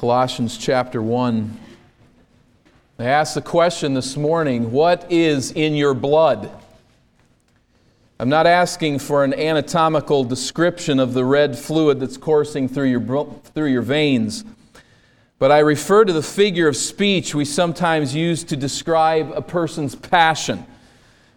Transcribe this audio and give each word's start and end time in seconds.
Colossians 0.00 0.56
chapter 0.56 1.02
1. 1.02 1.60
I 2.98 3.04
asked 3.04 3.34
the 3.34 3.42
question 3.42 3.92
this 3.92 4.16
morning 4.16 4.72
what 4.72 5.12
is 5.12 5.52
in 5.52 5.74
your 5.74 5.92
blood? 5.92 6.50
I'm 8.18 8.30
not 8.30 8.46
asking 8.46 9.00
for 9.00 9.24
an 9.24 9.34
anatomical 9.34 10.24
description 10.24 11.00
of 11.00 11.12
the 11.12 11.26
red 11.26 11.58
fluid 11.58 12.00
that's 12.00 12.16
coursing 12.16 12.66
through 12.66 12.86
your, 12.88 13.30
through 13.52 13.66
your 13.66 13.82
veins, 13.82 14.42
but 15.38 15.52
I 15.52 15.58
refer 15.58 16.06
to 16.06 16.14
the 16.14 16.22
figure 16.22 16.66
of 16.66 16.76
speech 16.76 17.34
we 17.34 17.44
sometimes 17.44 18.14
use 18.14 18.42
to 18.44 18.56
describe 18.56 19.30
a 19.32 19.42
person's 19.42 19.94
passion. 19.94 20.64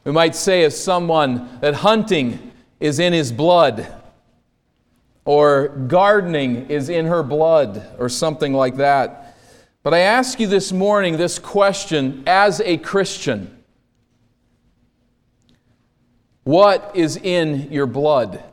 We 0.05 0.13
might 0.13 0.35
say 0.35 0.63
of 0.63 0.71
someone 0.71 1.59
that 1.59 1.73
hunting 1.73 2.53
is 2.79 2.99
in 2.99 3.11
his 3.11 3.33
blood, 3.33 3.93
or 5.25 5.69
gardening 5.69 6.69
is 6.69 6.89
in 6.89 7.05
her 7.05 7.23
blood, 7.23 7.95
or 7.97 8.09
something 8.09 8.53
like 8.53 8.75
that. 8.75 9.37
But 9.81 9.93
I 9.93 9.99
ask 9.99 10.39
you 10.39 10.47
this 10.47 10.71
morning 10.71 11.17
this 11.17 11.39
question 11.39 12.23
as 12.25 12.61
a 12.61 12.77
Christian 12.77 13.63
What 16.43 16.91
is 16.93 17.17
in 17.17 17.71
your 17.71 17.85
blood? 17.85 18.43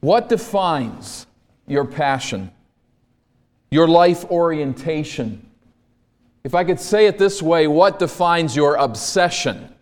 What 0.00 0.30
defines 0.30 1.26
your 1.66 1.84
passion, 1.84 2.50
your 3.70 3.86
life 3.86 4.24
orientation? 4.30 5.46
If 6.42 6.54
I 6.54 6.64
could 6.64 6.80
say 6.80 7.06
it 7.06 7.18
this 7.18 7.42
way, 7.42 7.66
what 7.66 7.98
defines 7.98 8.56
your 8.56 8.76
obsession 8.76 9.74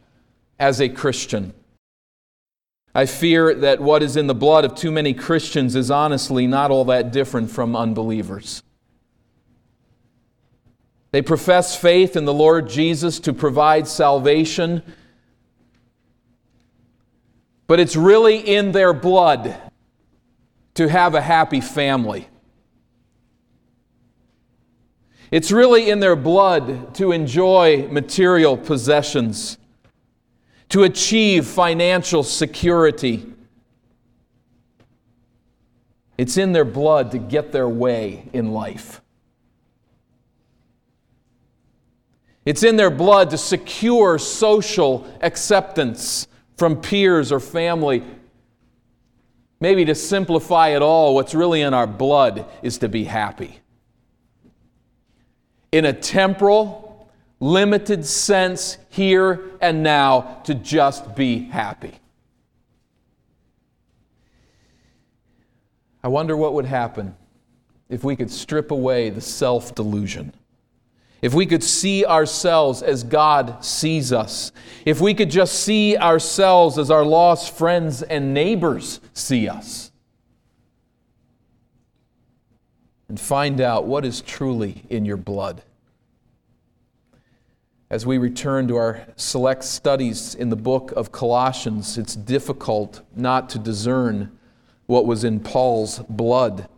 as 0.59 0.81
a 0.81 0.89
Christian? 0.89 1.55
I 2.99 3.07
fear 3.07 3.55
that 3.55 3.81
what 3.81 4.03
is 4.03 4.17
in 4.17 4.27
the 4.27 4.35
blood 4.35 4.65
of 4.65 4.75
too 4.75 4.91
many 4.91 5.15
Christians 5.15 5.77
is 5.77 5.89
honestly 5.89 6.49
not 6.49 6.73
all 6.73 6.87
that 6.87 7.13
different 7.13 7.49
from 7.49 7.77
unbelievers. 7.77 8.65
They 11.13 11.23
profess 11.23 11.77
faith 11.77 12.17
in 12.17 12.25
the 12.25 12.35
Lord 12.35 12.69
Jesus 12.69 13.21
to 13.21 13.33
provide 13.33 13.87
salvation, 13.87 14.83
but 17.69 17.79
it's 17.79 17.95
really 17.95 18.39
in 18.39 18.73
their 18.73 18.93
blood 18.93 19.57
to 20.75 20.89
have 20.89 21.15
a 21.15 21.21
happy 21.21 21.61
family. 21.61 22.27
It's 25.31 25.53
really 25.53 25.89
in 25.89 26.01
their 26.01 26.17
blood 26.17 26.97
to 26.97 27.13
enjoy 27.13 27.87
material 27.93 28.57
possessions, 28.57 29.57
to 30.71 30.83
achieve 30.83 31.47
financial 31.47 32.23
security. 32.23 33.27
It's 36.17 36.37
in 36.37 36.53
their 36.53 36.65
blood 36.65 37.13
to 37.13 37.19
get 37.19 37.53
their 37.53 37.69
way 37.69 38.29
in 38.33 38.53
life. 38.53 39.01
It's 42.45 42.63
in 42.63 42.77
their 42.77 42.91
blood 42.91 43.31
to 43.31 43.39
secure 43.39 44.19
social 44.19 45.07
acceptance 45.21 46.27
from 46.57 46.81
peers 46.81 47.31
or 47.31 47.41
family. 47.41 48.03
Maybe 49.61 49.85
to 49.85 49.95
simplify 49.95 50.69
it 50.69 50.83
all, 50.83 51.15
what's 51.15 51.35
really 51.35 51.63
in 51.63 51.75
our 51.75 51.87
blood 51.87 52.47
is 52.63 52.79
to 52.79 52.89
be 52.89 53.05
happy 53.05 53.61
in 55.73 55.85
a 55.85 55.93
temporal, 55.93 56.88
limited 57.41 58.05
sense 58.05 58.79
here 58.91 59.41
and 59.61 59.83
now 59.83 60.41
to 60.45 60.55
just 60.55 61.15
be 61.15 61.39
happy. 61.39 61.95
I 66.03 66.09
wonder 66.09 66.37
what 66.37 66.55
would 66.55 66.65
happen 66.65 67.15
if 67.89 68.05
we 68.05 68.17
could 68.17 68.31
strip 68.31 68.71
away 68.71 69.11
the 69.11 69.21
self 69.21 69.75
delusion. 69.75 70.33
If 71.21 71.35
we 71.35 71.47
could 71.47 71.65
see 71.65 72.05
ourselves 72.05 72.81
as 72.81 73.03
God 73.03 73.65
sees 73.65 74.13
us, 74.13 74.53
if 74.85 75.01
we 75.01 75.15
could 75.15 75.31
just 75.31 75.65
see 75.65 75.97
ourselves 75.97 76.79
as 76.79 76.93
our 76.93 77.05
lost 77.05 77.57
friends 77.57 78.03
and 78.03 78.33
neighbors 78.33 79.01
see 79.15 79.49
us, 79.49 79.91
and 83.09 83.19
find 83.19 83.61
out 83.61 83.87
what 83.87 84.05
is 84.05 84.21
truly 84.21 84.83
in 84.91 85.05
your 85.05 85.17
blood. 85.17 85.63
As 87.91 88.05
we 88.05 88.19
return 88.19 88.69
to 88.69 88.77
our 88.77 89.07
select 89.17 89.65
studies 89.65 90.35
in 90.35 90.51
the 90.51 90.57
book 90.57 90.93
of 90.93 91.11
Colossians, 91.11 91.97
it's 91.97 92.15
difficult 92.15 93.01
not 93.17 93.49
to 93.51 93.59
discern 93.59 94.39
what 94.85 95.07
was 95.07 95.25
in 95.25 95.41
Paul's 95.41 96.01
blood. 96.01 96.69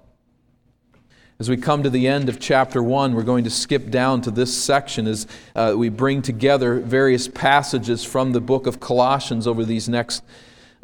As 1.40 1.48
we 1.48 1.56
come 1.56 1.82
to 1.82 1.90
the 1.90 2.06
end 2.06 2.28
of 2.28 2.38
chapter 2.38 2.80
1, 2.80 3.12
we're 3.16 3.24
going 3.24 3.42
to 3.42 3.50
skip 3.50 3.90
down 3.90 4.20
to 4.20 4.30
this 4.30 4.56
section 4.56 5.08
as 5.08 5.26
uh, 5.56 5.74
we 5.76 5.88
bring 5.88 6.22
together 6.22 6.78
various 6.78 7.26
passages 7.26 8.04
from 8.04 8.30
the 8.30 8.40
book 8.40 8.68
of 8.68 8.78
Colossians 8.78 9.48
over 9.48 9.64
these 9.64 9.88
next 9.88 10.22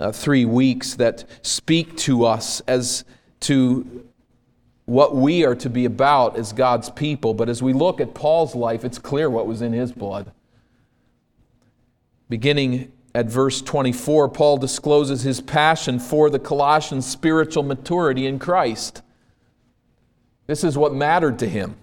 uh, 0.00 0.10
three 0.10 0.44
weeks 0.44 0.94
that 0.94 1.24
speak 1.42 1.96
to 1.98 2.24
us 2.24 2.60
as 2.66 3.04
to 3.40 4.04
what 4.86 5.14
we 5.14 5.44
are 5.44 5.56
to 5.56 5.68
be 5.68 5.84
about 5.84 6.36
as 6.36 6.52
God's 6.52 6.88
people. 6.90 7.34
But 7.34 7.48
as 7.48 7.62
we 7.62 7.72
look 7.72 8.00
at 8.00 8.14
Paul's 8.14 8.54
life, 8.54 8.84
it's 8.84 8.98
clear 8.98 9.28
what 9.28 9.46
was 9.46 9.60
in 9.60 9.72
his 9.72 9.92
blood. 9.92 10.32
Beginning 12.28 12.92
at 13.14 13.26
verse 13.26 13.60
24, 13.60 14.28
Paul 14.28 14.56
discloses 14.56 15.22
his 15.22 15.40
passion 15.40 15.98
for 15.98 16.30
the 16.30 16.38
Colossians' 16.38 17.06
spiritual 17.06 17.62
maturity 17.62 18.26
in 18.26 18.38
Christ. 18.38 19.02
This 20.46 20.62
is 20.62 20.78
what 20.78 20.94
mattered 20.94 21.38
to 21.40 21.48
him. 21.48 21.76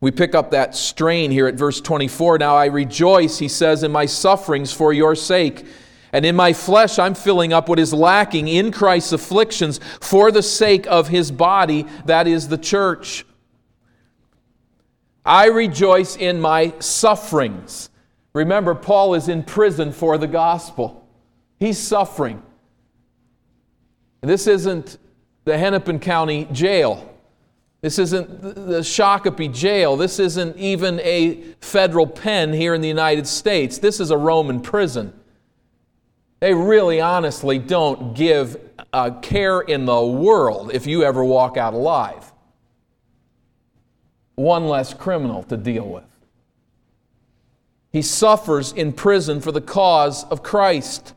We 0.00 0.10
pick 0.10 0.34
up 0.34 0.50
that 0.50 0.74
strain 0.74 1.30
here 1.30 1.46
at 1.46 1.54
verse 1.54 1.80
24. 1.80 2.38
Now 2.38 2.56
I 2.56 2.66
rejoice, 2.66 3.38
he 3.38 3.48
says, 3.48 3.82
in 3.82 3.92
my 3.92 4.06
sufferings 4.06 4.72
for 4.72 4.92
your 4.92 5.14
sake 5.14 5.66
and 6.14 6.24
in 6.24 6.36
my 6.36 6.52
flesh, 6.52 7.00
I'm 7.00 7.16
filling 7.16 7.52
up 7.52 7.68
what 7.68 7.80
is 7.80 7.92
lacking 7.92 8.46
in 8.46 8.70
Christ's 8.70 9.10
afflictions 9.10 9.80
for 10.00 10.30
the 10.30 10.44
sake 10.44 10.86
of 10.86 11.08
his 11.08 11.32
body, 11.32 11.86
that 12.04 12.28
is 12.28 12.46
the 12.46 12.56
church. 12.56 13.26
I 15.26 15.46
rejoice 15.46 16.16
in 16.16 16.40
my 16.40 16.72
sufferings. 16.78 17.90
Remember, 18.32 18.76
Paul 18.76 19.14
is 19.14 19.28
in 19.28 19.42
prison 19.42 19.90
for 19.90 20.16
the 20.16 20.28
gospel. 20.28 21.04
He's 21.58 21.78
suffering. 21.78 22.40
This 24.20 24.46
isn't 24.46 24.98
the 25.44 25.58
Hennepin 25.58 25.98
County 25.98 26.46
jail. 26.52 27.12
This 27.80 27.98
isn't 27.98 28.40
the 28.40 28.82
Shakopee 28.82 29.52
jail. 29.52 29.96
This 29.96 30.20
isn't 30.20 30.56
even 30.58 31.00
a 31.00 31.42
federal 31.60 32.06
pen 32.06 32.52
here 32.52 32.72
in 32.72 32.80
the 32.80 32.88
United 32.88 33.26
States. 33.26 33.78
This 33.78 33.98
is 33.98 34.12
a 34.12 34.16
Roman 34.16 34.60
prison. 34.60 35.12
They 36.44 36.52
really 36.52 37.00
honestly 37.00 37.58
don't 37.58 38.14
give 38.14 38.60
a 38.92 39.12
care 39.22 39.62
in 39.62 39.86
the 39.86 40.04
world 40.04 40.72
if 40.74 40.86
you 40.86 41.02
ever 41.02 41.24
walk 41.24 41.56
out 41.56 41.72
alive. 41.72 42.30
One 44.34 44.68
less 44.68 44.92
criminal 44.92 45.44
to 45.44 45.56
deal 45.56 45.88
with. 45.88 46.04
He 47.90 48.02
suffers 48.02 48.72
in 48.72 48.92
prison 48.92 49.40
for 49.40 49.52
the 49.52 49.62
cause 49.62 50.24
of 50.24 50.42
Christ. 50.42 51.14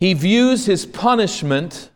He 0.00 0.12
views 0.14 0.66
his 0.66 0.84
punishment 0.84 1.90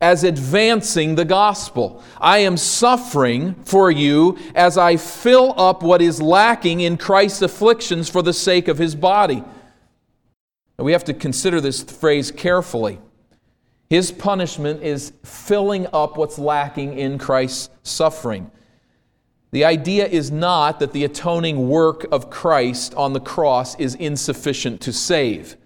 as 0.00 0.22
advancing 0.22 1.16
the 1.16 1.24
gospel. 1.24 2.00
I 2.20 2.38
am 2.38 2.56
suffering 2.56 3.56
for 3.64 3.90
you 3.90 4.38
as 4.54 4.78
I 4.78 4.98
fill 4.98 5.52
up 5.60 5.82
what 5.82 6.00
is 6.00 6.22
lacking 6.22 6.78
in 6.78 6.96
Christ's 6.96 7.42
afflictions 7.42 8.08
for 8.08 8.22
the 8.22 8.32
sake 8.32 8.68
of 8.68 8.78
his 8.78 8.94
body. 8.94 9.42
And 10.80 10.86
we 10.86 10.92
have 10.92 11.04
to 11.04 11.12
consider 11.12 11.60
this 11.60 11.82
phrase 11.82 12.30
carefully. 12.30 13.00
His 13.90 14.10
punishment 14.10 14.82
is 14.82 15.12
filling 15.22 15.86
up 15.92 16.16
what's 16.16 16.38
lacking 16.38 16.98
in 16.98 17.18
Christ's 17.18 17.68
suffering. 17.82 18.50
The 19.50 19.66
idea 19.66 20.06
is 20.06 20.30
not 20.30 20.80
that 20.80 20.94
the 20.94 21.04
atoning 21.04 21.68
work 21.68 22.06
of 22.10 22.30
Christ 22.30 22.94
on 22.94 23.12
the 23.12 23.20
cross 23.20 23.78
is 23.78 23.94
insufficient 23.94 24.80
to 24.80 24.90
save, 24.94 25.58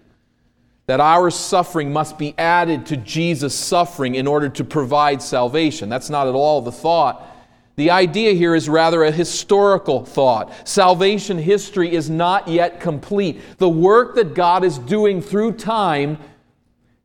that 0.85 0.99
our 0.99 1.29
suffering 1.29 1.93
must 1.93 2.17
be 2.17 2.35
added 2.37 2.85
to 2.87 2.97
Jesus' 2.97 3.55
suffering 3.55 4.15
in 4.15 4.27
order 4.27 4.49
to 4.49 4.65
provide 4.65 5.21
salvation. 5.21 5.87
That's 5.87 6.09
not 6.09 6.27
at 6.27 6.35
all 6.35 6.61
the 6.61 6.73
thought. 6.73 7.25
The 7.75 7.91
idea 7.91 8.33
here 8.33 8.55
is 8.55 8.69
rather 8.69 9.03
a 9.03 9.11
historical 9.11 10.05
thought. 10.05 10.67
Salvation 10.67 11.37
history 11.37 11.93
is 11.93 12.09
not 12.09 12.47
yet 12.47 12.79
complete. 12.79 13.41
The 13.57 13.69
work 13.69 14.15
that 14.15 14.33
God 14.33 14.63
is 14.63 14.77
doing 14.77 15.21
through 15.21 15.53
time 15.53 16.17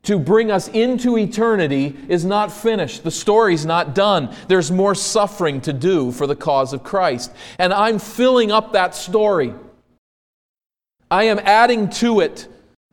to 0.03 0.19
bring 0.19 0.51
us 0.51 0.69
into 0.69 1.19
eternity 1.19 1.97
is 2.09 2.25
not 2.25 2.53
finished. 2.53 3.03
The 3.03 3.11
story's 3.11 3.67
not 3.67 3.95
done. 3.95 4.35
There's 4.49 4.71
more 4.71 4.95
suffering 4.95 5.61
to 5.63 5.73
do 5.73 6.13
for 6.13 6.27
the 6.27 6.37
cause 6.37 6.73
of 6.73 6.83
Christ. 6.83 7.33
And 7.59 7.73
I'm 7.73 7.99
filling 7.99 8.51
up 8.51 8.73
that 8.73 8.95
story. 8.95 9.53
I 11.11 11.25
am 11.25 11.41
adding 11.41 11.91
to 11.91 12.21
it 12.21 12.47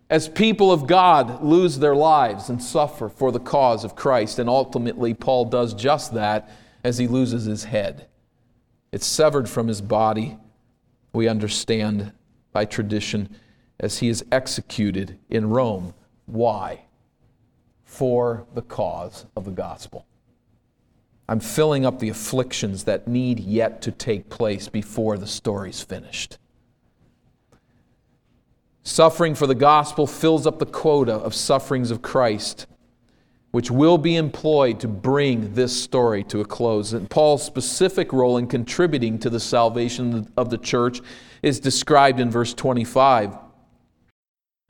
as 0.09 0.27
people 0.27 0.71
of 0.71 0.87
God 0.87 1.43
lose 1.43 1.79
their 1.79 1.95
lives 1.95 2.49
and 2.49 2.61
suffer 2.61 3.07
for 3.07 3.31
the 3.31 3.39
cause 3.39 3.83
of 3.83 3.95
Christ. 3.95 4.39
And 4.39 4.49
ultimately, 4.49 5.13
Paul 5.13 5.45
does 5.45 5.73
just 5.73 6.13
that 6.15 6.49
as 6.83 6.97
he 6.97 7.07
loses 7.07 7.45
his 7.45 7.65
head. 7.65 8.07
It's 8.91 9.05
severed 9.05 9.49
from 9.49 9.67
his 9.67 9.81
body, 9.81 10.37
we 11.13 11.27
understand 11.27 12.13
by 12.51 12.65
tradition, 12.65 13.29
as 13.79 13.99
he 13.99 14.09
is 14.09 14.25
executed 14.31 15.17
in 15.29 15.49
Rome. 15.49 15.93
Why? 16.25 16.85
For 17.85 18.45
the 18.53 18.61
cause 18.61 19.25
of 19.35 19.45
the 19.45 19.51
gospel. 19.51 20.05
I'm 21.29 21.39
filling 21.39 21.85
up 21.85 21.99
the 21.99 22.09
afflictions 22.09 22.85
that 22.85 23.07
need 23.07 23.39
yet 23.39 23.81
to 23.83 23.91
take 23.91 24.29
place 24.29 24.69
before 24.69 25.17
the 25.17 25.27
story's 25.27 25.81
finished. 25.81 26.37
Suffering 28.83 29.35
for 29.35 29.47
the 29.47 29.55
gospel 29.55 30.07
fills 30.07 30.47
up 30.47 30.59
the 30.59 30.65
quota 30.65 31.13
of 31.13 31.35
sufferings 31.35 31.91
of 31.91 32.01
Christ, 32.01 32.65
which 33.51 33.71
will 33.71 33.97
be 33.97 34.15
employed 34.15 34.79
to 34.79 34.87
bring 34.87 35.53
this 35.53 35.75
story 35.75 36.23
to 36.25 36.41
a 36.41 36.45
close. 36.45 36.93
And 36.93 37.09
Paul's 37.09 37.43
specific 37.43 38.11
role 38.13 38.37
in 38.37 38.47
contributing 38.47 39.19
to 39.19 39.29
the 39.29 39.39
salvation 39.39 40.31
of 40.37 40.49
the 40.49 40.57
church 40.57 41.01
is 41.41 41.59
described 41.59 42.19
in 42.19 42.29
verse 42.29 42.53
25 42.53 43.37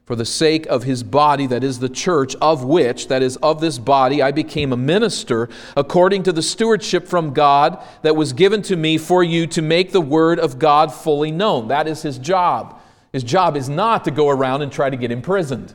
for 0.07 0.15
the 0.15 0.23
sake 0.23 0.65
of 0.67 0.83
his 0.83 1.03
body, 1.03 1.47
that 1.47 1.65
is 1.65 1.79
the 1.79 1.89
church, 1.89 2.33
of 2.35 2.63
which, 2.63 3.09
that 3.09 3.21
is, 3.21 3.35
of 3.37 3.59
this 3.59 3.77
body, 3.77 4.21
I 4.21 4.31
became 4.31 4.71
a 4.71 4.77
minister 4.77 5.49
according 5.75 6.23
to 6.23 6.31
the 6.31 6.41
stewardship 6.41 7.05
from 7.05 7.33
God 7.33 7.83
that 8.03 8.15
was 8.15 8.31
given 8.31 8.61
to 8.63 8.77
me 8.77 8.97
for 8.97 9.21
you 9.21 9.45
to 9.47 9.61
make 9.61 9.91
the 9.91 9.99
word 9.99 10.39
of 10.39 10.59
God 10.59 10.93
fully 10.93 11.29
known. 11.29 11.67
That 11.67 11.89
is 11.89 12.03
his 12.03 12.17
job. 12.17 12.79
His 13.11 13.21
job 13.21 13.57
is 13.57 13.67
not 13.67 14.05
to 14.05 14.11
go 14.11 14.29
around 14.29 14.61
and 14.61 14.71
try 14.71 14.89
to 14.89 14.95
get 14.95 15.11
imprisoned 15.11 15.73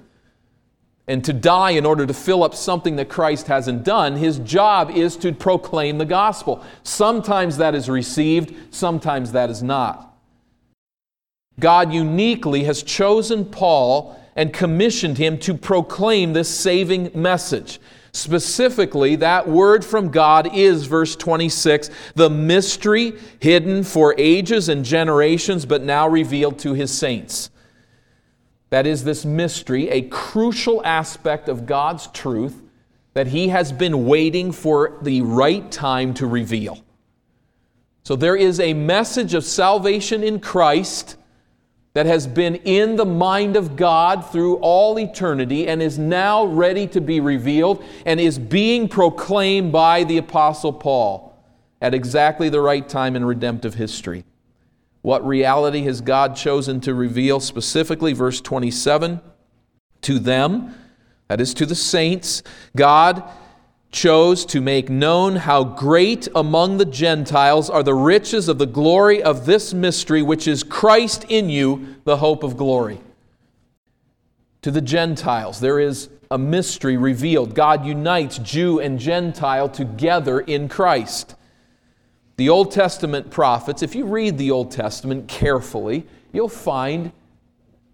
and 1.09 1.25
to 1.25 1.33
die 1.33 1.73
in 1.73 1.85
order 1.85 2.07
to 2.07 2.15
fill 2.15 2.45
up 2.45 2.55
something 2.55 2.97
that 2.97 3.09
Christ 3.09 3.49
hasn't 3.49 3.85
done. 3.85 4.17
His 4.17 4.39
job 4.39 4.91
is 4.91 5.17
to 5.19 5.33
proclaim 5.33 5.99
the 5.99 6.05
gospel. 6.05 6.65
Sometimes 6.85 7.57
that 7.57 7.75
is 7.75 7.89
received, 7.89 8.55
sometimes 8.75 9.33
that 9.33 9.51
is 9.51 9.63
not. 9.63 10.17
God 11.59 11.93
uniquely 11.93 12.65
has 12.65 12.83
chosen 12.83 13.45
Paul 13.45 14.19
and 14.37 14.53
commissioned 14.53 15.19
him 15.19 15.39
to 15.39 15.55
proclaim 15.55 16.33
this 16.33 16.49
saving 16.49 17.11
message. 17.15 17.81
Specifically, 18.13 19.17
that 19.17 19.49
word 19.49 19.85
from 19.85 20.11
God 20.11 20.55
is, 20.55 20.87
verse 20.87 21.17
26, 21.17 21.91
the 22.15 22.29
mystery 22.31 23.15
hidden 23.41 23.83
for 23.85 24.15
ages 24.19 24.69
and 24.69 24.85
generations, 24.85 25.65
but 25.65 25.83
now 25.83 26.07
revealed 26.09 26.59
to 26.61 26.75
his 26.75 26.91
saints. 26.91 27.51
That 28.73 28.87
is, 28.87 29.05
this 29.05 29.27
mystery, 29.27 29.91
a 29.91 30.01
crucial 30.01 30.83
aspect 30.83 31.51
of 31.51 31.67
God's 31.67 32.07
truth 32.07 32.63
that 33.13 33.27
he 33.27 33.49
has 33.49 33.71
been 33.71 34.07
waiting 34.07 34.51
for 34.51 34.99
the 35.03 35.21
right 35.21 35.71
time 35.71 36.15
to 36.15 36.27
reveal. 36.27 36.83
So 38.03 38.17
there 38.17 38.35
is 38.35 38.59
a 38.61 38.73
message 38.73 39.35
of 39.35 39.45
salvation 39.45 40.25
in 40.25 40.41
Christ 40.41 41.17
that 41.93 42.07
has 42.07 42.27
been 42.27 42.55
in 42.55 42.97
the 42.97 43.05
mind 43.05 43.57
of 43.57 43.77
God 43.77 44.33
through 44.33 44.57
all 44.57 44.99
eternity 44.99 45.69
and 45.69 45.83
is 45.83 45.99
now 45.99 46.47
ready 46.47 46.87
to 46.87 47.01
be 47.03 47.21
revealed 47.21 47.85
and 48.07 48.19
is 48.19 48.39
being 48.39 48.89
proclaimed 48.89 49.71
by 49.71 50.05
the 50.05 50.17
Apostle 50.17 50.73
Paul 50.73 51.39
at 51.83 51.93
exactly 51.93 52.49
the 52.49 52.63
right 52.63 52.89
time 52.89 53.17
in 53.17 53.25
redemptive 53.27 53.75
history. 53.75 54.25
What 55.03 55.27
reality 55.27 55.83
has 55.83 56.01
God 56.01 56.37
chosen 56.37 56.81
to 56.83 56.95
reveal 56.95 57.41
specifically? 57.41 58.13
Verse 58.13 58.41
27 58.41 59.21
To 60.03 60.19
them, 60.19 60.75
that 61.29 61.41
is 61.41 61.55
to 61.55 61.67
the 61.67 61.75
saints, 61.75 62.43
God 62.77 63.25
chose 63.91 64.47
to 64.47 64.61
make 64.61 64.89
known 64.89 65.37
how 65.37 65.63
great 65.63 66.27
among 66.35 66.79
the 66.79 66.85
Gentiles 66.85 67.69
are 67.69 67.83
the 67.83 67.95
riches 67.95 68.49
of 68.49 68.59
the 68.59 68.67
glory 68.67 69.23
of 69.23 69.45
this 69.45 69.75
mystery, 69.75 70.23
which 70.23 70.49
is 70.49 70.63
Christ 70.63 71.25
in 71.29 71.51
you, 71.51 71.97
the 72.05 72.17
hope 72.17 72.43
of 72.43 72.57
glory. 72.57 73.01
To 74.63 74.71
the 74.71 74.81
Gentiles, 74.81 75.61
there 75.61 75.79
is 75.79 76.09
a 76.31 76.39
mystery 76.39 76.97
revealed. 76.97 77.55
God 77.55 77.85
unites 77.85 78.39
Jew 78.39 78.81
and 78.81 78.99
Gentile 78.99 79.69
together 79.69 80.41
in 80.41 80.69
Christ. 80.69 81.35
The 82.37 82.49
Old 82.49 82.73
Testament 82.73 83.31
prophets, 83.31 83.83
if 83.83 83.95
you 83.95 84.05
read 84.05 84.39
the 84.39 84.51
Old 84.51 84.71
Testament 84.71 85.29
carefully, 85.29 86.07
you'll 86.33 86.49
find 86.49 87.13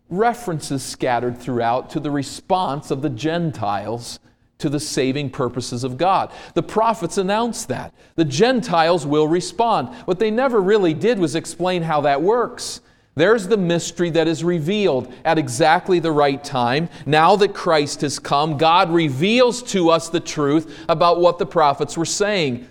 references 0.08 0.82
scattered 0.82 1.38
throughout 1.38 1.90
to 1.90 2.00
the 2.00 2.10
response 2.10 2.90
of 2.90 3.02
the 3.02 3.10
Gentiles 3.10 4.20
to 4.58 4.68
the 4.68 4.80
saving 4.80 5.30
purposes 5.30 5.84
of 5.84 5.96
God. 5.96 6.32
The 6.54 6.62
prophets 6.62 7.18
announced 7.18 7.68
that. 7.68 7.94
The 8.16 8.24
Gentiles 8.24 9.06
will 9.06 9.28
respond. 9.28 9.94
What 10.04 10.18
they 10.18 10.30
never 10.30 10.60
really 10.60 10.94
did 10.94 11.18
was 11.18 11.34
explain 11.34 11.82
how 11.82 12.00
that 12.02 12.22
works. 12.22 12.80
There's 13.14 13.48
the 13.48 13.56
mystery 13.56 14.10
that 14.10 14.28
is 14.28 14.44
revealed 14.44 15.12
at 15.24 15.38
exactly 15.38 15.98
the 15.98 16.12
right 16.12 16.42
time. 16.42 16.88
Now 17.04 17.34
that 17.36 17.54
Christ 17.54 18.00
has 18.02 18.18
come, 18.18 18.56
God 18.56 18.90
reveals 18.90 19.62
to 19.64 19.90
us 19.90 20.08
the 20.08 20.20
truth 20.20 20.84
about 20.88 21.20
what 21.20 21.38
the 21.38 21.46
prophets 21.46 21.96
were 21.96 22.04
saying. 22.04 22.68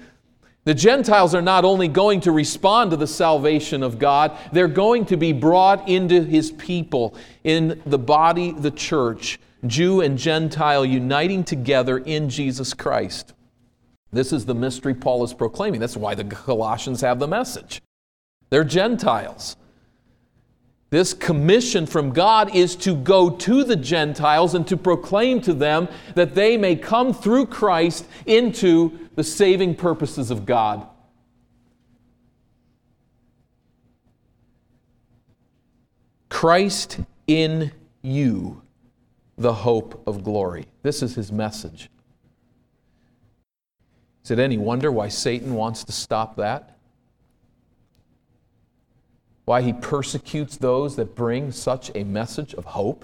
The 0.67 0.73
Gentiles 0.73 1.33
are 1.33 1.41
not 1.41 1.63
only 1.63 1.87
going 1.87 2.19
to 2.19 2.33
respond 2.33 2.91
to 2.91 2.97
the 2.97 3.07
salvation 3.07 3.83
of 3.83 3.97
God, 3.97 4.37
they're 4.51 4.67
going 4.67 5.05
to 5.05 5.15
be 5.15 5.31
brought 5.31 5.87
into 5.87 6.21
His 6.21 6.51
people, 6.51 7.15
in 7.45 7.81
the 7.85 7.97
body, 7.97 8.51
the 8.51 8.71
church, 8.71 9.39
Jew 9.65 10.01
and 10.01 10.17
Gentile 10.17 10.83
uniting 10.83 11.45
together 11.45 11.99
in 11.99 12.29
Jesus 12.29 12.73
Christ. 12.73 13.33
This 14.11 14.33
is 14.33 14.45
the 14.45 14.55
mystery 14.55 14.93
Paul 14.93 15.23
is 15.23 15.33
proclaiming. 15.33 15.79
That's 15.79 15.95
why 15.95 16.15
the 16.15 16.25
Colossians 16.25 16.99
have 16.99 17.19
the 17.19 17.29
message. 17.29 17.81
They're 18.49 18.65
Gentiles. 18.65 19.55
This 20.89 21.13
commission 21.13 21.85
from 21.85 22.11
God 22.11 22.53
is 22.53 22.75
to 22.77 22.93
go 22.93 23.29
to 23.29 23.63
the 23.63 23.77
Gentiles 23.77 24.53
and 24.53 24.67
to 24.67 24.75
proclaim 24.75 25.39
to 25.41 25.53
them 25.53 25.87
that 26.15 26.35
they 26.35 26.57
may 26.57 26.75
come 26.75 27.13
through 27.13 27.45
Christ 27.45 28.05
into 28.25 29.06
the 29.17 29.23
saving 29.23 29.73
purposes 29.73 30.29
of 30.29 30.45
God. 30.45 30.87
Christ 36.29 36.99
in 37.25 37.71
you 38.03 38.61
the 39.35 39.53
hope 39.53 40.03
of 40.05 40.23
glory. 40.23 40.67
This 40.83 41.01
is 41.01 41.15
his 41.15 41.31
message. 41.31 41.89
Is 44.23 44.29
it 44.29 44.37
any 44.37 44.59
wonder 44.59 44.91
why 44.91 45.07
Satan 45.07 45.55
wants 45.55 45.83
to 45.85 45.91
stop 45.91 46.35
that? 46.35 46.77
Why 49.45 49.63
he 49.63 49.73
persecutes 49.73 50.57
those 50.57 50.95
that 50.97 51.15
bring 51.15 51.51
such 51.51 51.89
a 51.95 52.03
message 52.03 52.53
of 52.53 52.65
hope? 52.65 53.03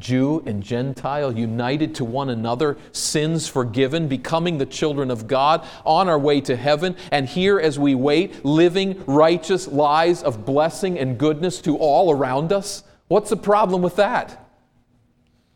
Jew 0.00 0.42
and 0.46 0.62
Gentile 0.62 1.36
united 1.36 1.94
to 1.96 2.04
one 2.04 2.30
another, 2.30 2.76
sins 2.92 3.48
forgiven, 3.48 4.06
becoming 4.06 4.58
the 4.58 4.66
children 4.66 5.10
of 5.10 5.26
God, 5.26 5.66
on 5.84 6.08
our 6.08 6.18
way 6.18 6.40
to 6.42 6.54
heaven, 6.54 6.94
and 7.10 7.26
here 7.26 7.58
as 7.58 7.78
we 7.78 7.96
wait, 7.96 8.44
living 8.44 9.02
righteous 9.06 9.66
lives 9.66 10.22
of 10.22 10.46
blessing 10.46 10.98
and 10.98 11.18
goodness 11.18 11.60
to 11.62 11.76
all 11.76 12.12
around 12.12 12.52
us. 12.52 12.84
What's 13.08 13.30
the 13.30 13.36
problem 13.36 13.82
with 13.82 13.96
that? 13.96 14.48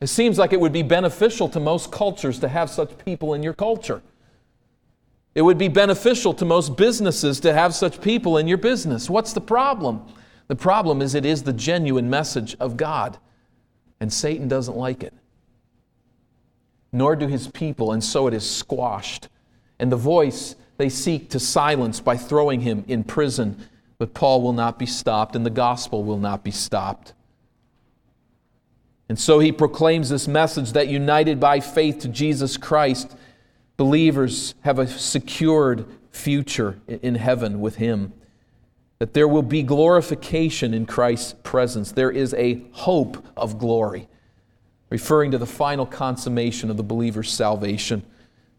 It 0.00 0.08
seems 0.08 0.38
like 0.38 0.52
it 0.52 0.60
would 0.60 0.72
be 0.72 0.82
beneficial 0.82 1.48
to 1.50 1.60
most 1.60 1.92
cultures 1.92 2.40
to 2.40 2.48
have 2.48 2.68
such 2.68 2.98
people 3.04 3.34
in 3.34 3.44
your 3.44 3.54
culture. 3.54 4.02
It 5.36 5.42
would 5.42 5.58
be 5.58 5.68
beneficial 5.68 6.34
to 6.34 6.44
most 6.44 6.76
businesses 6.76 7.38
to 7.40 7.54
have 7.54 7.74
such 7.74 8.00
people 8.00 8.36
in 8.36 8.48
your 8.48 8.58
business. 8.58 9.08
What's 9.08 9.32
the 9.32 9.40
problem? 9.40 10.04
The 10.48 10.56
problem 10.56 11.00
is 11.00 11.14
it 11.14 11.24
is 11.24 11.44
the 11.44 11.52
genuine 11.52 12.10
message 12.10 12.56
of 12.58 12.76
God, 12.76 13.18
and 14.02 14.12
Satan 14.12 14.48
doesn't 14.48 14.76
like 14.76 15.04
it. 15.04 15.14
Nor 16.90 17.14
do 17.14 17.28
his 17.28 17.46
people, 17.46 17.92
and 17.92 18.02
so 18.02 18.26
it 18.26 18.34
is 18.34 18.44
squashed. 18.44 19.28
And 19.78 19.92
the 19.92 19.96
voice 19.96 20.56
they 20.76 20.88
seek 20.88 21.30
to 21.30 21.38
silence 21.38 22.00
by 22.00 22.16
throwing 22.16 22.62
him 22.62 22.84
in 22.88 23.04
prison. 23.04 23.64
But 23.98 24.12
Paul 24.12 24.42
will 24.42 24.54
not 24.54 24.76
be 24.76 24.86
stopped, 24.86 25.36
and 25.36 25.46
the 25.46 25.50
gospel 25.50 26.02
will 26.02 26.18
not 26.18 26.42
be 26.42 26.50
stopped. 26.50 27.12
And 29.08 29.16
so 29.16 29.38
he 29.38 29.52
proclaims 29.52 30.08
this 30.08 30.26
message 30.26 30.72
that 30.72 30.88
united 30.88 31.38
by 31.38 31.60
faith 31.60 32.00
to 32.00 32.08
Jesus 32.08 32.56
Christ, 32.56 33.16
believers 33.76 34.56
have 34.62 34.80
a 34.80 34.88
secured 34.88 35.86
future 36.10 36.80
in 36.88 37.14
heaven 37.14 37.60
with 37.60 37.76
him. 37.76 38.14
That 39.02 39.14
there 39.14 39.26
will 39.26 39.42
be 39.42 39.64
glorification 39.64 40.72
in 40.72 40.86
Christ's 40.86 41.34
presence. 41.42 41.90
There 41.90 42.12
is 42.12 42.34
a 42.34 42.62
hope 42.70 43.26
of 43.36 43.58
glory, 43.58 44.06
referring 44.90 45.32
to 45.32 45.38
the 45.38 45.44
final 45.44 45.84
consummation 45.84 46.70
of 46.70 46.76
the 46.76 46.84
believer's 46.84 47.32
salvation. 47.32 48.04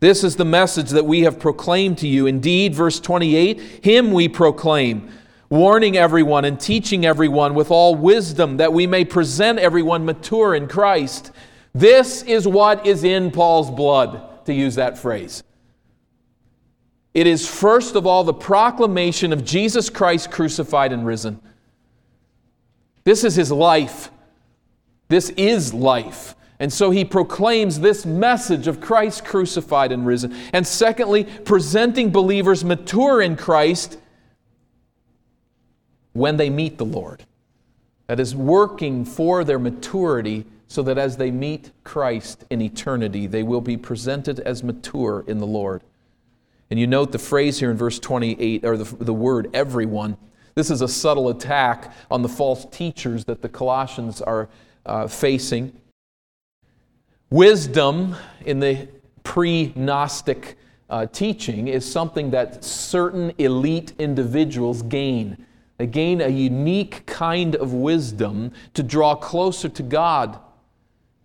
This 0.01 0.21
is 0.21 0.35
the 0.35 0.43
message 0.43 0.89
that 0.89 1.05
we 1.05 1.21
have 1.21 1.39
proclaimed 1.39 1.97
to 1.99 2.09
you. 2.09 2.27
Indeed, 2.27 2.75
verse 2.75 2.99
28 2.99 3.85
Him 3.85 4.11
we 4.11 4.27
proclaim 4.27 5.09
warning 5.47 5.95
everyone 5.95 6.43
and 6.43 6.59
teaching 6.59 7.05
everyone 7.05 7.53
with 7.55 7.71
all 7.71 7.95
wisdom, 7.95 8.57
that 8.57 8.73
we 8.73 8.85
may 8.85 9.05
present 9.05 9.59
everyone 9.59 10.03
mature 10.03 10.55
in 10.55 10.67
Christ. 10.67 11.31
This 11.73 12.21
is 12.21 12.45
what 12.45 12.85
is 12.85 13.05
in 13.05 13.31
Paul's 13.31 13.71
blood, 13.71 14.45
to 14.45 14.53
use 14.53 14.75
that 14.75 14.97
phrase. 14.97 15.41
It 17.13 17.27
is 17.27 17.47
first 17.47 17.95
of 17.95 18.07
all 18.07 18.23
the 18.23 18.33
proclamation 18.33 19.31
of 19.31 19.45
Jesus 19.45 19.89
Christ 19.89 20.31
crucified 20.31 20.91
and 20.91 21.05
risen. 21.05 21.39
This 23.03 23.23
is 23.23 23.35
his 23.35 23.51
life. 23.51 24.09
This 25.09 25.29
is 25.31 25.73
life. 25.73 26.35
And 26.59 26.71
so 26.71 26.91
he 26.91 27.03
proclaims 27.03 27.79
this 27.79 28.05
message 28.05 28.67
of 28.67 28.79
Christ 28.79 29.25
crucified 29.25 29.91
and 29.91 30.05
risen. 30.05 30.33
And 30.53 30.65
secondly, 30.65 31.25
presenting 31.25 32.09
believers 32.09 32.63
mature 32.63 33.21
in 33.21 33.35
Christ 33.35 33.97
when 36.13 36.37
they 36.37 36.49
meet 36.49 36.77
the 36.77 36.85
Lord. 36.85 37.25
That 38.07 38.19
is, 38.19 38.35
working 38.35 39.05
for 39.05 39.43
their 39.43 39.59
maturity 39.59 40.45
so 40.67 40.81
that 40.83 40.97
as 40.97 41.17
they 41.17 41.31
meet 41.31 41.71
Christ 41.83 42.45
in 42.49 42.61
eternity, 42.61 43.27
they 43.27 43.43
will 43.43 43.61
be 43.61 43.77
presented 43.77 44.39
as 44.39 44.63
mature 44.63 45.23
in 45.27 45.39
the 45.39 45.47
Lord. 45.47 45.83
And 46.69 46.79
you 46.79 46.87
note 46.87 47.11
the 47.11 47.19
phrase 47.19 47.59
here 47.59 47.71
in 47.71 47.77
verse 47.77 47.99
28, 47.99 48.65
or 48.65 48.77
the, 48.77 48.95
the 49.03 49.13
word 49.13 49.49
everyone. 49.53 50.17
This 50.55 50.69
is 50.69 50.81
a 50.81 50.87
subtle 50.87 51.29
attack 51.29 51.93
on 52.11 52.21
the 52.21 52.29
false 52.29 52.65
teachers 52.65 53.25
that 53.25 53.41
the 53.41 53.49
Colossians 53.49 54.21
are 54.21 54.49
uh, 54.85 55.07
facing. 55.07 55.73
Wisdom 57.29 58.15
in 58.45 58.59
the 58.59 58.87
pre 59.23 59.73
Gnostic 59.75 60.57
uh, 60.89 61.07
teaching 61.07 61.67
is 61.67 61.89
something 61.89 62.29
that 62.31 62.63
certain 62.63 63.33
elite 63.39 63.93
individuals 63.97 64.83
gain. 64.83 65.43
They 65.77 65.87
gain 65.87 66.21
a 66.21 66.27
unique 66.27 67.05
kind 67.07 67.55
of 67.55 67.73
wisdom 67.73 68.51
to 68.75 68.83
draw 68.83 69.15
closer 69.15 69.69
to 69.69 69.83
God. 69.83 70.37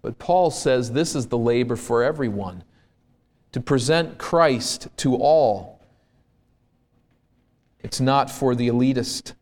But 0.01 0.19
Paul 0.19 0.51
says 0.51 0.93
this 0.93 1.15
is 1.15 1.27
the 1.27 1.37
labor 1.37 1.77
for 1.77 2.03
everyone 2.03 2.65
to 3.53 3.61
present 3.61 4.19
Christ 4.19 4.89
to 4.99 5.17
all. 5.17 5.81
It's 7.81 8.01
not 8.01 8.31
for 8.31 8.55
the 8.55 8.69
elitist. 8.69 9.33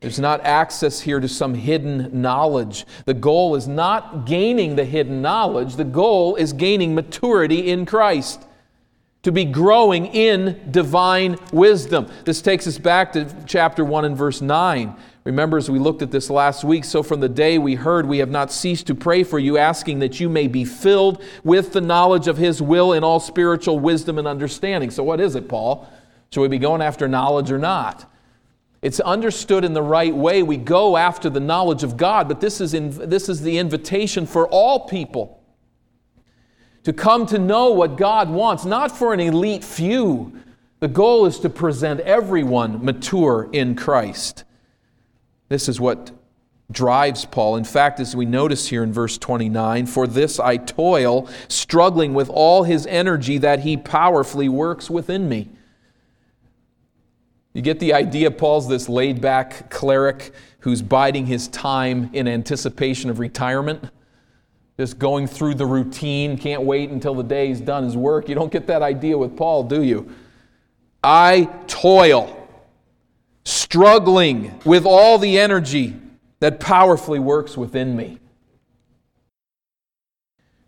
There's 0.00 0.18
not 0.18 0.40
access 0.44 1.00
here 1.00 1.20
to 1.20 1.28
some 1.28 1.54
hidden 1.54 2.22
knowledge. 2.22 2.86
The 3.04 3.14
goal 3.14 3.54
is 3.54 3.68
not 3.68 4.24
gaining 4.26 4.76
the 4.76 4.84
hidden 4.84 5.20
knowledge, 5.20 5.76
the 5.76 5.84
goal 5.84 6.36
is 6.36 6.52
gaining 6.52 6.94
maturity 6.94 7.70
in 7.70 7.84
Christ, 7.84 8.46
to 9.22 9.30
be 9.30 9.44
growing 9.44 10.06
in 10.06 10.70
divine 10.70 11.36
wisdom. 11.52 12.08
This 12.24 12.40
takes 12.40 12.66
us 12.66 12.78
back 12.78 13.12
to 13.12 13.26
chapter 13.46 13.84
1 13.84 14.06
and 14.06 14.16
verse 14.16 14.40
9. 14.40 14.96
Remember, 15.24 15.58
as 15.58 15.70
we 15.70 15.78
looked 15.78 16.00
at 16.00 16.10
this 16.10 16.30
last 16.30 16.64
week, 16.64 16.84
so 16.84 17.02
from 17.02 17.20
the 17.20 17.28
day 17.28 17.58
we 17.58 17.74
heard, 17.74 18.06
we 18.06 18.18
have 18.18 18.30
not 18.30 18.50
ceased 18.50 18.86
to 18.86 18.94
pray 18.94 19.22
for 19.22 19.38
you, 19.38 19.58
asking 19.58 19.98
that 19.98 20.18
you 20.18 20.30
may 20.30 20.46
be 20.46 20.64
filled 20.64 21.22
with 21.44 21.72
the 21.72 21.80
knowledge 21.80 22.26
of 22.26 22.38
His 22.38 22.62
will 22.62 22.94
in 22.94 23.04
all 23.04 23.20
spiritual 23.20 23.78
wisdom 23.78 24.18
and 24.18 24.26
understanding. 24.26 24.90
So, 24.90 25.02
what 25.02 25.20
is 25.20 25.34
it, 25.34 25.46
Paul? 25.48 25.86
Should 26.32 26.40
we 26.40 26.48
be 26.48 26.58
going 26.58 26.80
after 26.80 27.06
knowledge 27.06 27.50
or 27.50 27.58
not? 27.58 28.10
It's 28.82 29.00
understood 29.00 29.62
in 29.64 29.74
the 29.74 29.82
right 29.82 30.14
way. 30.14 30.42
We 30.42 30.56
go 30.56 30.96
after 30.96 31.28
the 31.28 31.40
knowledge 31.40 31.82
of 31.82 31.98
God, 31.98 32.26
but 32.28 32.40
this 32.40 32.60
is, 32.62 32.72
in, 32.72 32.90
this 33.10 33.28
is 33.28 33.42
the 33.42 33.58
invitation 33.58 34.24
for 34.24 34.48
all 34.48 34.86
people 34.88 35.42
to 36.84 36.94
come 36.94 37.26
to 37.26 37.38
know 37.38 37.72
what 37.72 37.96
God 37.98 38.30
wants, 38.30 38.64
not 38.64 38.96
for 38.96 39.12
an 39.12 39.20
elite 39.20 39.64
few. 39.64 40.32
The 40.78 40.88
goal 40.88 41.26
is 41.26 41.38
to 41.40 41.50
present 41.50 42.00
everyone 42.00 42.82
mature 42.82 43.50
in 43.52 43.74
Christ. 43.74 44.44
This 45.50 45.68
is 45.68 45.78
what 45.80 46.12
drives 46.70 47.24
Paul. 47.24 47.56
In 47.56 47.64
fact, 47.64 47.98
as 47.98 48.14
we 48.14 48.24
notice 48.24 48.68
here 48.68 48.84
in 48.84 48.92
verse 48.92 49.18
29, 49.18 49.86
for 49.86 50.06
this 50.06 50.38
I 50.38 50.56
toil, 50.56 51.28
struggling 51.48 52.14
with 52.14 52.30
all 52.30 52.62
his 52.62 52.86
energy 52.86 53.36
that 53.38 53.60
he 53.60 53.76
powerfully 53.76 54.48
works 54.48 54.88
within 54.88 55.28
me. 55.28 55.50
You 57.52 57.62
get 57.62 57.80
the 57.80 57.92
idea, 57.92 58.30
Paul's 58.30 58.68
this 58.68 58.88
laid 58.88 59.20
back 59.20 59.70
cleric 59.70 60.32
who's 60.60 60.82
biding 60.82 61.26
his 61.26 61.48
time 61.48 62.10
in 62.12 62.28
anticipation 62.28 63.10
of 63.10 63.18
retirement, 63.18 63.90
just 64.78 65.00
going 65.00 65.26
through 65.26 65.56
the 65.56 65.66
routine, 65.66 66.38
can't 66.38 66.62
wait 66.62 66.90
until 66.90 67.14
the 67.14 67.24
day 67.24 67.48
he's 67.48 67.60
done 67.60 67.82
his 67.82 67.96
work. 67.96 68.28
You 68.28 68.36
don't 68.36 68.52
get 68.52 68.68
that 68.68 68.82
idea 68.82 69.18
with 69.18 69.36
Paul, 69.36 69.64
do 69.64 69.82
you? 69.82 70.08
I 71.02 71.48
toil, 71.66 72.39
struggling 73.44 74.58
with 74.64 74.84
all 74.84 75.18
the 75.18 75.38
energy 75.38 75.96
that 76.40 76.60
powerfully 76.60 77.18
works 77.18 77.56
within 77.56 77.96
me. 77.96 78.18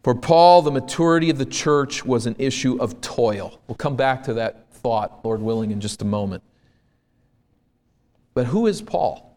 For 0.03 0.15
Paul, 0.15 0.63
the 0.63 0.73
maturity 0.73 1.31
of 1.31 1.39
the 1.39 1.47
church 1.47 2.05
was 2.05 2.27
an 2.27 2.35
issue 2.39 2.77
of 2.81 3.01
toil. 3.01 3.61
We'll 3.69 3.77
come 3.77 3.97
back 3.97 4.25
to 4.25 4.35
that 4.35 4.73
thought, 4.73 5.25
Lord 5.25 5.41
willing, 5.41 5.71
in 5.71 5.81
just 5.81 6.03
a 6.03 6.05
moment. 6.05 6.43
But 8.35 8.47
who 8.47 8.67
is 8.67 8.83
Paul? 8.83 9.29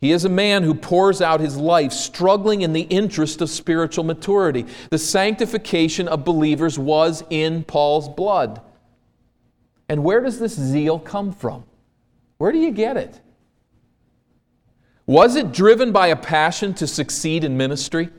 He 0.00 0.12
is 0.12 0.24
a 0.24 0.28
man 0.28 0.62
who 0.62 0.74
pours 0.74 1.20
out 1.20 1.40
his 1.40 1.56
life 1.56 1.92
struggling 1.92 2.62
in 2.62 2.72
the 2.72 2.82
interest 2.82 3.40
of 3.40 3.50
spiritual 3.50 4.04
maturity. 4.04 4.66
The 4.90 4.98
sanctification 4.98 6.06
of 6.06 6.24
believers 6.24 6.78
was 6.78 7.24
in 7.30 7.64
Paul's 7.64 8.08
blood. 8.08 8.60
And 9.88 10.04
where 10.04 10.20
does 10.20 10.38
this 10.38 10.54
zeal 10.54 10.98
come 10.98 11.32
from? 11.32 11.64
Where 12.38 12.52
do 12.52 12.58
you 12.58 12.70
get 12.70 12.96
it? 12.96 13.20
Was 15.06 15.36
it 15.36 15.52
driven 15.52 15.92
by 15.92 16.08
a 16.08 16.16
passion 16.16 16.74
to 16.74 16.86
succeed 16.86 17.44
in 17.44 17.56
ministry? 17.56 18.10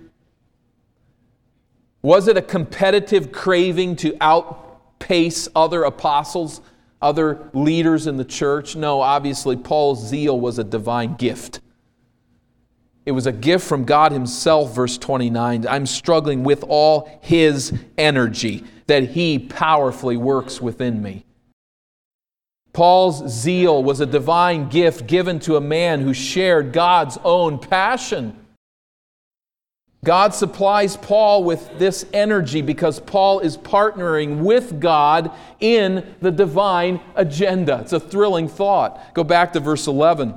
Was 2.02 2.28
it 2.28 2.38
a 2.38 2.42
competitive 2.42 3.32
craving 3.32 3.98
to 3.98 4.16
outpace 4.22 5.48
other 5.56 5.84
apostles 5.84 6.62
other 7.02 7.50
leaders 7.54 8.08
in 8.08 8.18
the 8.18 8.26
church? 8.26 8.76
No, 8.76 9.02
obviously, 9.02 9.56
Paul's 9.56 10.06
zeal 10.06 10.40
was 10.40 10.60
a 10.60 10.64
divine 10.64 11.16
gift. 11.16 11.62
It 13.06 13.12
was 13.12 13.26
a 13.26 13.32
gift 13.32 13.66
from 13.68 13.86
God 13.86 14.12
Himself, 14.12 14.76
verse 14.76 14.98
29. 14.98 15.66
I'm 15.68 15.86
struggling 15.86 16.44
with 16.44 16.64
all 16.68 17.20
His 17.22 17.74
energy 17.98 18.64
that 18.88 19.10
He 19.10 19.40
powerfully 19.40 20.18
works 20.18 20.62
within 20.62 21.02
me. 21.02 21.26
Paul's 22.74 23.28
zeal 23.32 23.84
was 23.84 24.00
a 24.00 24.06
divine 24.06 24.70
gift 24.70 25.08
given 25.08 25.40
to 25.40 25.56
a 25.56 25.62
man 25.62 26.02
who 26.02 26.14
shared 26.14 26.72
God's 26.72 27.18
own 27.24 27.60
passion. 27.60 28.36
God 30.04 30.34
supplies 30.34 30.96
Paul 30.96 31.44
with 31.44 31.78
this 31.78 32.06
energy 32.14 32.62
because 32.62 33.02
Paul 33.02 33.40
is 33.42 33.58
partnering 33.58 34.44
with 34.44 34.80
God 34.80 35.32
in 35.60 36.16
the 36.22 36.32
divine 36.32 37.02
agenda. 37.16 37.80
It's 37.82 37.92
a 37.92 38.00
thrilling 38.00 38.48
thought. 38.48 39.14
Go 39.14 39.26
back 39.26 39.52
to 39.54 39.60
verse 39.60 39.88
11. 39.88 40.36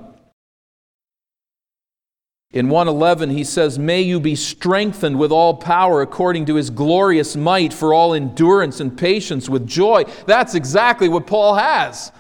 In 2.53 2.69
111, 2.69 3.31
he 3.31 3.45
says, 3.45 3.79
May 3.79 4.03
you 4.03 4.21
be 4.21 4.35
strengthened 4.35 5.19
with 5.19 5.31
all 5.33 5.55
power 5.55 6.03
according 6.03 6.47
to 6.47 6.57
his 6.57 6.69
glorious 6.69 7.37
might 7.37 7.73
for 7.73 7.95
all 7.95 8.13
endurance 8.13 8.81
and 8.81 8.99
patience 8.99 9.49
with 9.49 9.67
joy. 9.67 10.05
That's 10.27 10.55
exactly 10.55 11.09
what 11.09 11.27
Paul 11.27 11.55
has. 11.55 12.13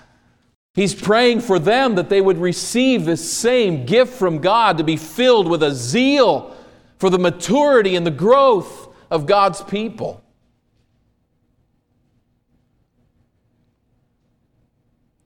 He's 0.75 0.95
praying 0.95 1.41
for 1.41 1.59
them 1.59 1.97
that 1.97 2.09
they 2.09 2.21
would 2.21 2.38
receive 2.38 3.05
this 3.05 3.31
same 3.31 3.85
gift 3.85 4.14
from 4.14 4.38
God 4.38 4.79
to 4.79 4.85
be 4.85 4.97
filled 4.97 5.47
with 5.49 5.62
a 5.62 5.73
zeal 5.73 6.57
for 6.99 7.11
the 7.11 7.19
maturity 7.19 7.95
and 7.95 8.07
the 8.07 8.11
growth 8.11 8.88
of 9.11 9.26
God's 9.26 9.61
people. 9.62 10.23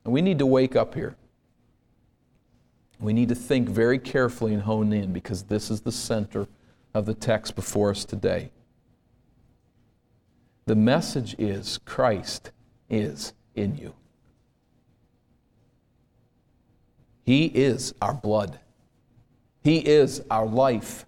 And 0.04 0.12
we 0.12 0.20
need 0.20 0.38
to 0.40 0.46
wake 0.46 0.74
up 0.74 0.94
here. 0.94 1.16
We 2.98 3.12
need 3.12 3.28
to 3.28 3.34
think 3.34 3.68
very 3.68 3.98
carefully 3.98 4.54
and 4.54 4.62
hone 4.62 4.92
in 4.92 5.12
because 5.12 5.44
this 5.44 5.70
is 5.70 5.80
the 5.80 5.92
center 5.92 6.48
of 6.94 7.06
the 7.06 7.14
text 7.14 7.54
before 7.54 7.90
us 7.90 8.04
today. 8.04 8.50
The 10.64 10.74
message 10.74 11.36
is 11.38 11.78
Christ 11.84 12.50
is 12.88 13.32
in 13.54 13.76
you. 13.76 13.94
He 17.26 17.46
is 17.46 17.92
our 18.00 18.14
blood. 18.14 18.58
He 19.62 19.78
is 19.78 20.22
our 20.30 20.46
life. 20.46 21.04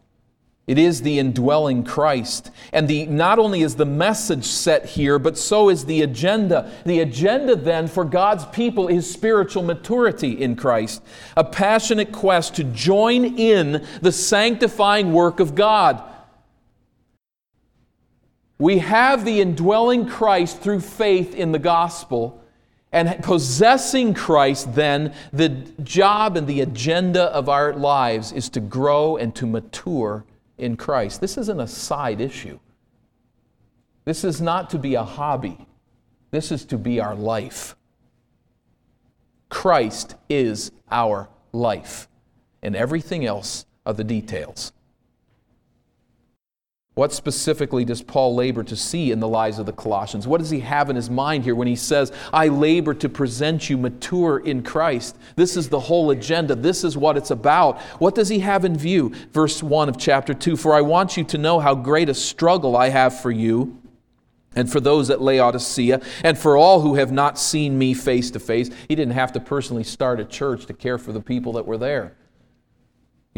It 0.67 0.77
is 0.77 1.01
the 1.01 1.19
indwelling 1.19 1.85
Christ. 1.85 2.51
And 2.75 2.89
the, 2.89 3.07
not 3.07 3.39
only 3.39 3.63
is 3.63 3.77
the 3.77 3.87
message 3.87 4.45
set 4.45 4.85
here, 4.85 5.19
but 5.19 5.39
so 5.39 5.71
is 5.71 5.87
the 5.87 6.03
agenda. 6.03 6.71
The 6.85 7.01
agenda 7.01 7.57
then 7.57 7.89
for 7.89 8.05
God's 8.05 8.45
people 8.47 8.89
is 8.89 9.11
spiritual 9.11 9.63
maturity 9.63 10.33
in 10.33 10.57
Christ, 10.57 11.03
a 11.37 11.45
passionate 11.45 12.13
quest 12.13 12.57
to 12.57 12.65
join 12.65 13.39
in 13.39 13.87
the 14.03 14.13
sanctifying 14.13 15.15
work 15.15 15.41
of 15.41 15.55
God. 15.55 16.03
We 18.59 18.79
have 18.79 19.25
the 19.25 19.41
indwelling 19.41 20.07
Christ 20.07 20.61
through 20.61 20.81
faith 20.81 21.35
in 21.35 21.53
the 21.53 21.61
gospel, 21.61 22.43
And 22.91 23.23
possessing 23.23 24.15
Christ, 24.15 24.75
then, 24.75 25.15
the 25.33 25.51
job 25.83 26.37
and 26.37 26.47
the 26.47 26.63
agenda 26.63 27.25
of 27.25 27.49
our 27.49 27.75
lives 27.75 28.33
is 28.33 28.49
to 28.51 28.61
grow 28.61 29.17
and 29.17 29.35
to 29.35 29.47
mature 29.47 30.25
in 30.57 30.77
Christ. 30.77 31.21
This 31.21 31.37
isn't 31.37 31.61
a 31.61 31.67
side 31.67 32.21
issue. 32.21 32.59
This 34.05 34.25
is 34.25 34.41
not 34.41 34.71
to 34.71 34.79
be 34.79 34.95
a 34.95 35.05
hobby. 35.05 35.67
This 36.31 36.51
is 36.51 36.65
to 36.67 36.79
be 36.79 36.99
our 36.99 37.15
life. 37.15 37.77
Christ 39.51 40.15
is 40.29 40.73
our 40.91 41.29
life, 41.53 42.09
and 42.63 42.75
everything 42.75 43.27
else 43.27 43.67
are 43.85 43.95
the 43.95 44.05
details. 44.05 44.73
What 46.99 47.13
specifically 47.13 47.85
does 47.85 48.03
Paul 48.03 48.35
labor 48.35 48.65
to 48.65 48.75
see 48.75 49.13
in 49.13 49.21
the 49.21 49.29
lives 49.29 49.61
of 49.61 49.67
the 49.67 49.73
Colossians? 49.73 50.27
What 50.27 50.41
does 50.41 50.51
he 50.51 50.59
have 50.59 50.91
in 50.91 50.97
his 50.97 51.09
mind 51.09 51.45
here 51.45 51.55
when 51.55 51.69
he 51.69 51.77
says, 51.77 52.11
I 52.33 52.49
labor 52.49 52.93
to 52.95 53.09
present 53.09 53.71
you 53.71 53.79
mature 53.79 54.41
in 54.41 54.65
Christ? 54.65 55.17
This 55.37 55.57
is 55.57 55.69
the 55.69 55.79
whole 55.79 56.11
agenda. 56.11 56.57
This 56.57 56.83
is 56.83 56.97
what 56.97 57.17
it's 57.17 57.31
about. 57.31 57.81
What 58.01 58.17
does 58.17 58.29
he 58.29 58.41
have 58.41 58.65
in 58.65 58.77
view? 58.77 59.15
Verse 59.31 59.63
1 59.63 59.89
of 59.89 59.97
chapter 59.97 60.35
2 60.35 60.57
For 60.57 60.75
I 60.75 60.81
want 60.81 61.17
you 61.17 61.23
to 61.23 61.39
know 61.39 61.61
how 61.61 61.77
great 61.77 62.09
a 62.09 62.15
struggle 62.15 62.77
I 62.77 62.89
have 62.89 63.21
for 63.21 63.31
you 63.31 63.81
and 64.57 64.69
for 64.69 64.81
those 64.81 65.09
at 65.09 65.23
Laodicea, 65.23 66.01
and 66.25 66.37
for 66.37 66.57
all 66.57 66.81
who 66.81 66.97
have 66.97 67.13
not 67.13 67.39
seen 67.39 67.79
me 67.79 67.95
face 67.95 68.33
to 68.33 68.41
face. 68.41 68.71
He 68.89 68.97
didn't 68.97 69.15
have 69.15 69.31
to 69.35 69.41
personally 69.41 69.85
start 69.85 70.19
a 70.19 70.25
church 70.25 70.67
to 70.67 70.75
care 70.75 70.99
for 70.99 71.13
the 71.13 71.21
people 71.21 71.53
that 71.53 71.65
were 71.65 71.79
there. 71.79 72.18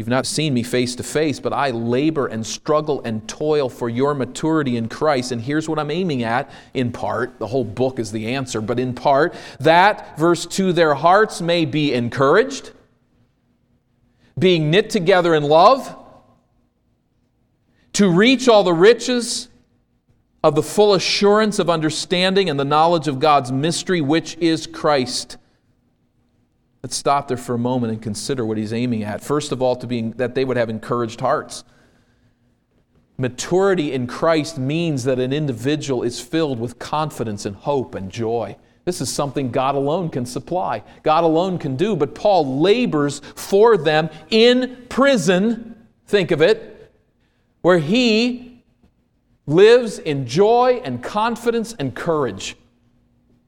You've 0.01 0.07
not 0.07 0.25
seen 0.25 0.55
me 0.55 0.63
face 0.63 0.95
to 0.95 1.03
face, 1.03 1.39
but 1.39 1.53
I 1.53 1.69
labor 1.69 2.25
and 2.25 2.43
struggle 2.43 3.03
and 3.05 3.27
toil 3.29 3.69
for 3.69 3.87
your 3.87 4.15
maturity 4.15 4.75
in 4.75 4.89
Christ. 4.89 5.31
And 5.31 5.39
here's 5.39 5.69
what 5.69 5.77
I'm 5.77 5.91
aiming 5.91 6.23
at 6.23 6.49
in 6.73 6.91
part. 6.91 7.37
The 7.37 7.45
whole 7.45 7.63
book 7.63 7.99
is 7.99 8.11
the 8.11 8.33
answer, 8.33 8.61
but 8.61 8.79
in 8.79 8.95
part, 8.95 9.35
that, 9.59 10.17
verse 10.17 10.47
2, 10.47 10.73
their 10.73 10.95
hearts 10.95 11.39
may 11.39 11.65
be 11.65 11.93
encouraged, 11.93 12.71
being 14.39 14.71
knit 14.71 14.89
together 14.89 15.35
in 15.35 15.43
love, 15.43 15.95
to 17.93 18.09
reach 18.09 18.49
all 18.49 18.63
the 18.63 18.73
riches 18.73 19.49
of 20.43 20.55
the 20.55 20.63
full 20.63 20.95
assurance 20.95 21.59
of 21.59 21.69
understanding 21.69 22.49
and 22.49 22.59
the 22.59 22.65
knowledge 22.65 23.07
of 23.07 23.19
God's 23.19 23.51
mystery, 23.51 24.01
which 24.01 24.35
is 24.37 24.65
Christ 24.65 25.37
Let's 26.83 26.95
stop 26.95 27.27
there 27.27 27.37
for 27.37 27.53
a 27.53 27.59
moment 27.59 27.93
and 27.93 28.01
consider 28.01 28.43
what 28.43 28.57
he's 28.57 28.73
aiming 28.73 29.03
at. 29.03 29.21
First 29.21 29.51
of 29.51 29.61
all, 29.61 29.75
to 29.75 29.87
be 29.87 30.01
that 30.13 30.33
they 30.33 30.45
would 30.45 30.57
have 30.57 30.69
encouraged 30.69 31.21
hearts. 31.21 31.63
Maturity 33.17 33.93
in 33.93 34.07
Christ 34.07 34.57
means 34.57 35.03
that 35.03 35.19
an 35.19 35.31
individual 35.31 36.01
is 36.01 36.19
filled 36.19 36.59
with 36.59 36.79
confidence 36.79 37.45
and 37.45 37.55
hope 37.55 37.93
and 37.93 38.11
joy. 38.11 38.55
This 38.83 38.99
is 38.99 39.13
something 39.13 39.51
God 39.51 39.75
alone 39.75 40.09
can 40.09 40.25
supply, 40.25 40.81
God 41.03 41.23
alone 41.23 41.59
can 41.59 41.75
do. 41.75 41.95
But 41.95 42.15
Paul 42.15 42.59
labors 42.59 43.19
for 43.35 43.77
them 43.77 44.09
in 44.31 44.85
prison, 44.89 45.85
think 46.07 46.31
of 46.31 46.41
it, 46.41 46.91
where 47.61 47.77
he 47.77 48.63
lives 49.45 49.99
in 49.99 50.25
joy 50.25 50.81
and 50.83 51.03
confidence 51.03 51.75
and 51.77 51.93
courage. 51.93 52.55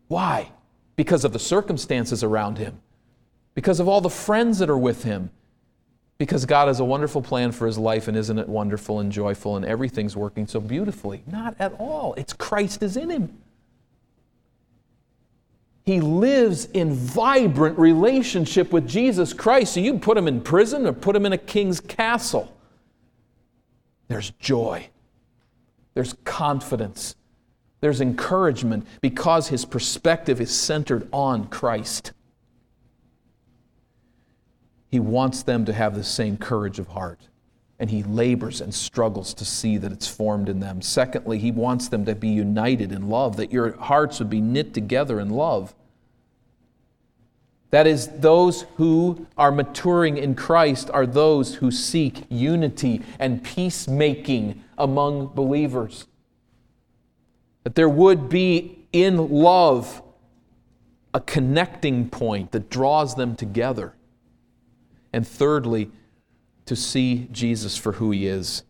Why? 0.08 0.52
Because 0.96 1.26
of 1.26 1.34
the 1.34 1.40
circumstances 1.40 2.24
around 2.24 2.60
him 2.60 2.83
because 3.56 3.80
of 3.80 3.88
all 3.88 4.02
the 4.02 4.10
friends 4.10 4.60
that 4.60 4.70
are 4.70 4.78
with 4.78 5.04
him. 5.04 5.30
Because 6.18 6.46
God 6.46 6.68
has 6.68 6.80
a 6.80 6.86
wonderful 6.86 7.22
plan 7.22 7.52
for 7.52 7.66
his 7.66 7.78
life, 7.78 8.08
and 8.08 8.16
isn't 8.16 8.38
it 8.38 8.48
wonderful 8.48 9.00
and 9.00 9.12
joyful, 9.12 9.58
and 9.58 9.66
everything's 9.66 10.16
working 10.16 10.48
so 10.48 10.60
beautifully? 10.60 11.24
Not 11.28 11.56
at 11.60 11.74
all. 11.80 12.14
It's 12.16 12.34
Christ 12.34 12.84
is 12.84 12.96
in 12.96 13.10
him. 13.10 13.38
He 15.86 16.00
lives 16.00 16.66
in 16.66 16.94
vibrant 16.94 17.78
relationship 17.78 18.72
with 18.72 18.88
Jesus 18.88 19.34
Christ. 19.34 19.74
So 19.74 19.82
you 19.82 20.00
put 20.00 20.18
him 20.18 20.28
in 20.28 20.40
prison 20.40 20.86
or 20.88 20.94
put 20.94 21.16
him 21.16 21.26
in 21.26 21.34
a 21.34 21.38
king's 21.38 21.82
castle. 21.82 22.56
There's 24.08 24.30
joy, 24.32 24.90
there's 25.94 26.16
confidence, 26.24 27.16
there's 27.82 28.00
encouragement 28.00 28.88
because 29.02 29.50
his 29.50 29.66
perspective 29.66 30.40
is 30.40 30.56
centered 30.56 31.10
on 31.12 31.48
Christ. 31.48 32.14
He 34.94 35.00
wants 35.00 35.42
them 35.42 35.66
to 35.66 35.74
have 35.74 35.96
the 35.96 36.04
same 36.04 36.38
courage 36.38 36.78
of 36.78 36.90
heart. 36.90 37.22
And 37.80 37.90
he 37.90 38.04
labors 38.04 38.62
and 38.62 38.72
struggles 38.72 39.34
to 39.34 39.44
see 39.44 39.78
that 39.78 39.92
it's 39.92 40.08
formed 40.08 40.50
in 40.50 40.60
them. 40.60 40.84
Secondly, 40.84 41.40
he 41.40 41.50
wants 41.50 41.88
them 41.88 42.06
to 42.06 42.14
be 42.14 42.28
united 42.28 42.92
in 42.92 43.10
love, 43.10 43.36
that 43.38 43.52
your 43.52 43.76
hearts 43.78 44.20
would 44.20 44.30
be 44.30 44.40
knit 44.40 44.72
together 44.72 45.20
in 45.20 45.32
love. 45.32 45.74
That 47.72 47.88
is, 47.88 48.08
those 48.20 48.68
who 48.78 49.26
are 49.36 49.52
maturing 49.52 50.18
in 50.18 50.36
Christ 50.36 50.92
are 50.92 51.08
those 51.08 51.56
who 51.56 51.72
seek 51.72 52.26
unity 52.30 53.02
and 53.18 53.44
peacemaking 53.44 54.64
among 54.78 55.34
believers. 55.34 56.06
That 57.64 57.74
there 57.74 57.90
would 57.90 58.30
be 58.30 58.86
in 58.94 59.32
love 59.32 60.04
a 61.16 61.20
connecting 61.20 62.10
point 62.10 62.52
that 62.52 62.70
draws 62.70 63.16
them 63.16 63.36
together. 63.36 63.96
And 65.14 65.28
thirdly, 65.28 65.92
to 66.66 66.76
see 66.76 67.28
Jesus 67.32 67.78
for 67.78 67.94
who 67.94 68.12
he 68.12 68.28
is, 68.28 68.64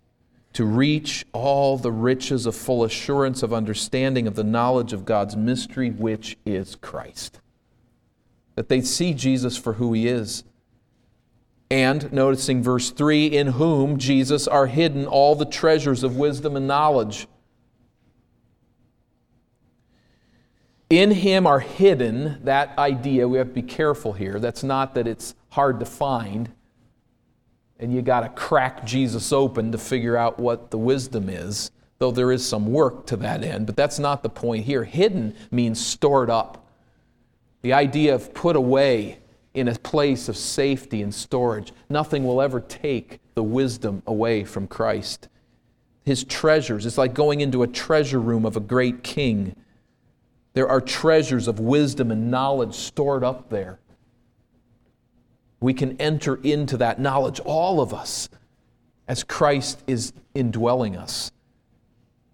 to 0.54 0.66
reach 0.66 1.26
all 1.34 1.78
the 1.78 1.92
riches 1.92 2.46
of 2.46 2.56
full 2.56 2.84
assurance 2.84 3.42
of 3.42 3.54
understanding 3.54 4.28
of 4.28 4.36
the 4.36 4.44
knowledge 4.44 4.94
of 4.94 5.06
God's 5.06 5.36
mystery, 5.36 5.90
which 5.90 6.38
is 6.46 6.76
Christ. 6.76 7.40
That 8.56 8.70
they 8.70 8.82
see 8.82 9.14
Jesus 9.14 9.58
for 9.58 9.74
who 9.74 9.94
he 9.94 10.08
is. 10.08 10.44
And 11.72 12.14
noticing 12.14 12.62
verse 12.62 12.92
3 12.92 13.26
in 13.28 13.48
whom, 13.48 13.98
Jesus, 13.98 14.48
are 14.48 14.68
hidden 14.68 15.08
all 15.08 15.34
the 15.34 15.46
treasures 15.46 16.04
of 16.04 16.18
wisdom 16.18 16.56
and 16.56 16.68
knowledge. 16.68 17.28
In 20.94 21.10
him 21.10 21.48
are 21.48 21.60
hidden, 21.60 22.40
that 22.44 22.78
idea, 22.78 23.28
we 23.28 23.40
have 23.40 23.48
to 23.48 23.54
be 23.54 23.64
careful 23.64 24.14
here. 24.14 24.40
That's 24.40 24.64
not 24.64 24.94
that 24.94 25.08
it's 25.08 25.34
hard 25.50 25.80
to 25.80 25.86
find 25.86 26.52
and 27.80 27.94
you 27.94 28.02
got 28.02 28.22
to 28.22 28.30
crack 28.30 28.86
Jesus 28.86 29.34
open 29.34 29.74
to 29.74 29.78
figure 29.78 30.16
out 30.16 30.40
what 30.40 30.72
the 30.72 30.78
wisdom 30.78 31.28
is, 31.28 31.70
though 32.00 32.12
there 32.12 32.32
is 32.32 32.46
some 32.48 32.72
work 32.72 33.06
to 33.08 33.18
that 33.18 33.44
end. 33.44 33.66
But 33.66 33.76
that's 33.76 34.00
not 34.00 34.24
the 34.24 34.30
point 34.30 34.66
here. 34.66 34.86
Hidden 34.86 35.36
means 35.52 35.86
stored 35.86 36.30
up. 36.30 36.66
The 37.62 37.74
idea 37.74 38.16
of 38.16 38.34
put 38.34 38.56
away 38.56 39.20
in 39.54 39.68
a 39.68 39.76
place 39.76 40.30
of 40.30 40.38
safety 40.38 41.02
and 41.02 41.14
storage. 41.14 41.74
Nothing 41.90 42.24
will 42.24 42.42
ever 42.42 42.62
take 42.62 43.20
the 43.36 43.44
wisdom 43.44 44.02
away 44.08 44.46
from 44.46 44.68
Christ. 44.68 45.28
His 46.06 46.24
treasures, 46.24 46.86
it's 46.86 46.98
like 46.98 47.14
going 47.14 47.42
into 47.42 47.64
a 47.64 47.68
treasure 47.68 48.22
room 48.22 48.46
of 48.46 48.56
a 48.56 48.62
great 48.62 49.04
king. 49.04 49.56
There 50.54 50.68
are 50.68 50.82
treasures 50.82 51.48
of 51.48 51.60
wisdom 51.60 52.12
and 52.12 52.30
knowledge 52.30 52.76
stored 52.76 53.24
up 53.24 53.50
there. 53.50 53.80
We 55.60 55.74
can 55.74 56.00
enter 56.00 56.36
into 56.36 56.78
that 56.78 57.00
knowledge, 57.00 57.40
all 57.40 57.82
of 57.82 57.94
us, 57.94 58.30
as 59.08 59.24
Christ 59.24 59.84
is 59.88 60.14
indwelling 60.36 60.96
us. 60.96 61.32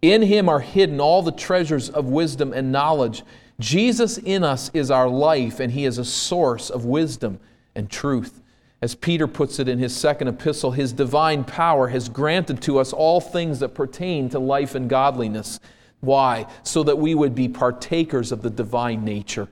In 0.01 0.21
him 0.21 0.49
are 0.49 0.59
hidden 0.59 0.99
all 0.99 1.21
the 1.21 1.31
treasures 1.31 1.89
of 1.89 2.05
wisdom 2.05 2.53
and 2.53 2.71
knowledge. 2.71 3.23
Jesus 3.59 4.17
in 4.17 4.43
us 4.43 4.71
is 4.73 4.89
our 4.89 5.07
life, 5.07 5.59
and 5.59 5.71
he 5.71 5.85
is 5.85 5.97
a 5.97 6.05
source 6.05 6.69
of 6.69 6.85
wisdom 6.85 7.39
and 7.75 7.89
truth. 7.89 8.41
As 8.81 8.95
Peter 8.95 9.27
puts 9.27 9.59
it 9.59 9.67
in 9.67 9.77
his 9.77 9.95
second 9.95 10.29
epistle, 10.29 10.71
his 10.71 10.93
divine 10.93 11.43
power 11.43 11.89
has 11.89 12.07
granted 12.07 12.61
to 12.61 12.79
us 12.79 12.93
all 12.93 13.19
things 13.19 13.59
that 13.59 13.75
pertain 13.75 14.29
to 14.29 14.39
life 14.39 14.73
and 14.73 14.89
godliness 14.89 15.59
why? 16.01 16.47
So 16.63 16.83
that 16.83 16.97
we 16.97 17.15
would 17.15 17.35
be 17.35 17.47
partakers 17.47 18.31
of 18.31 18.41
the 18.41 18.49
divine 18.49 19.03
nature. 19.03 19.47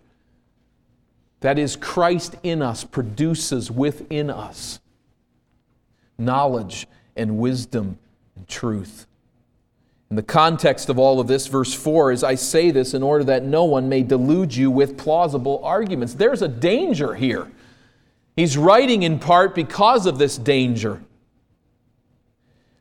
That 1.41 1.59
is, 1.59 1.75
Christ 1.75 2.35
in 2.43 2.61
us 2.61 2.83
produces 2.83 3.69
within 3.69 4.29
us 4.29 4.79
knowledge 6.17 6.87
and 7.15 7.37
wisdom 7.37 7.99
and 8.35 8.47
truth. 8.47 9.05
In 10.09 10.15
the 10.15 10.23
context 10.23 10.89
of 10.89 10.97
all 10.97 11.19
of 11.19 11.27
this, 11.27 11.47
verse 11.47 11.73
4 11.73 12.13
is 12.13 12.23
I 12.23 12.35
say 12.35 12.71
this 12.71 12.93
in 12.93 13.03
order 13.03 13.25
that 13.25 13.43
no 13.43 13.65
one 13.65 13.89
may 13.89 14.03
delude 14.03 14.55
you 14.55 14.71
with 14.71 14.97
plausible 14.97 15.59
arguments. 15.63 16.13
There's 16.13 16.41
a 16.41 16.47
danger 16.47 17.13
here. 17.13 17.51
He's 18.35 18.57
writing 18.57 19.03
in 19.03 19.19
part 19.19 19.53
because 19.53 20.05
of 20.05 20.17
this 20.17 20.37
danger. 20.37 21.01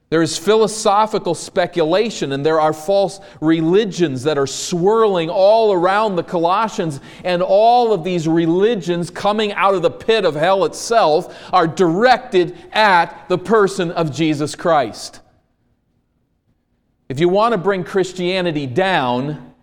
There 0.08 0.22
is 0.22 0.38
philosophical 0.38 1.34
speculation, 1.34 2.30
and 2.30 2.46
there 2.46 2.60
are 2.60 2.72
false 2.72 3.18
religions 3.40 4.22
that 4.22 4.38
are 4.38 4.46
swirling 4.46 5.28
all 5.28 5.72
around 5.72 6.14
the 6.14 6.22
Colossians, 6.22 7.00
and 7.24 7.42
all 7.42 7.92
of 7.92 8.04
these 8.04 8.28
religions 8.28 9.10
coming 9.10 9.52
out 9.52 9.74
of 9.74 9.82
the 9.82 9.90
pit 9.90 10.24
of 10.24 10.36
hell 10.36 10.64
itself 10.64 11.36
are 11.52 11.66
directed 11.66 12.56
at 12.70 13.28
the 13.28 13.38
person 13.38 13.90
of 13.90 14.14
Jesus 14.14 14.54
Christ. 14.54 15.20
If 17.08 17.18
you 17.18 17.28
want 17.28 17.52
to 17.52 17.58
bring 17.58 17.82
Christianity 17.82 18.66
down, 18.68 19.54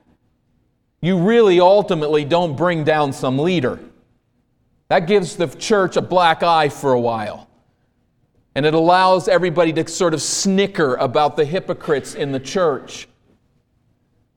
you 1.02 1.20
really 1.20 1.62
ultimately 1.62 2.26
don't 2.26 2.58
bring 2.58 2.84
down 2.84 3.14
some 3.14 3.40
leader. 3.40 3.80
That 4.90 5.08
gives 5.08 5.38
the 5.38 5.48
church 5.48 5.96
a 5.96 6.02
black 6.02 6.44
eye 6.44 6.68
for 6.68 6.92
a 6.92 7.00
while. 7.00 7.48
And 8.56 8.66
it 8.66 8.74
allows 8.74 9.28
everybody 9.28 9.74
to 9.74 9.88
sort 9.88 10.14
of 10.14 10.22
snicker 10.22 10.96
about 10.96 11.36
the 11.36 11.46
hypocrites 11.46 12.14
in 12.14 12.32
the 12.32 12.40
church. 12.40 13.08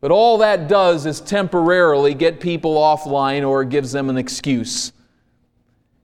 But 0.00 0.10
all 0.10 0.38
that 0.38 0.68
does 0.68 1.06
is 1.06 1.20
temporarily 1.20 2.14
get 2.14 2.40
people 2.40 2.76
offline 2.76 3.46
or 3.46 3.64
gives 3.64 3.92
them 3.92 4.08
an 4.08 4.16
excuse. 4.16 4.92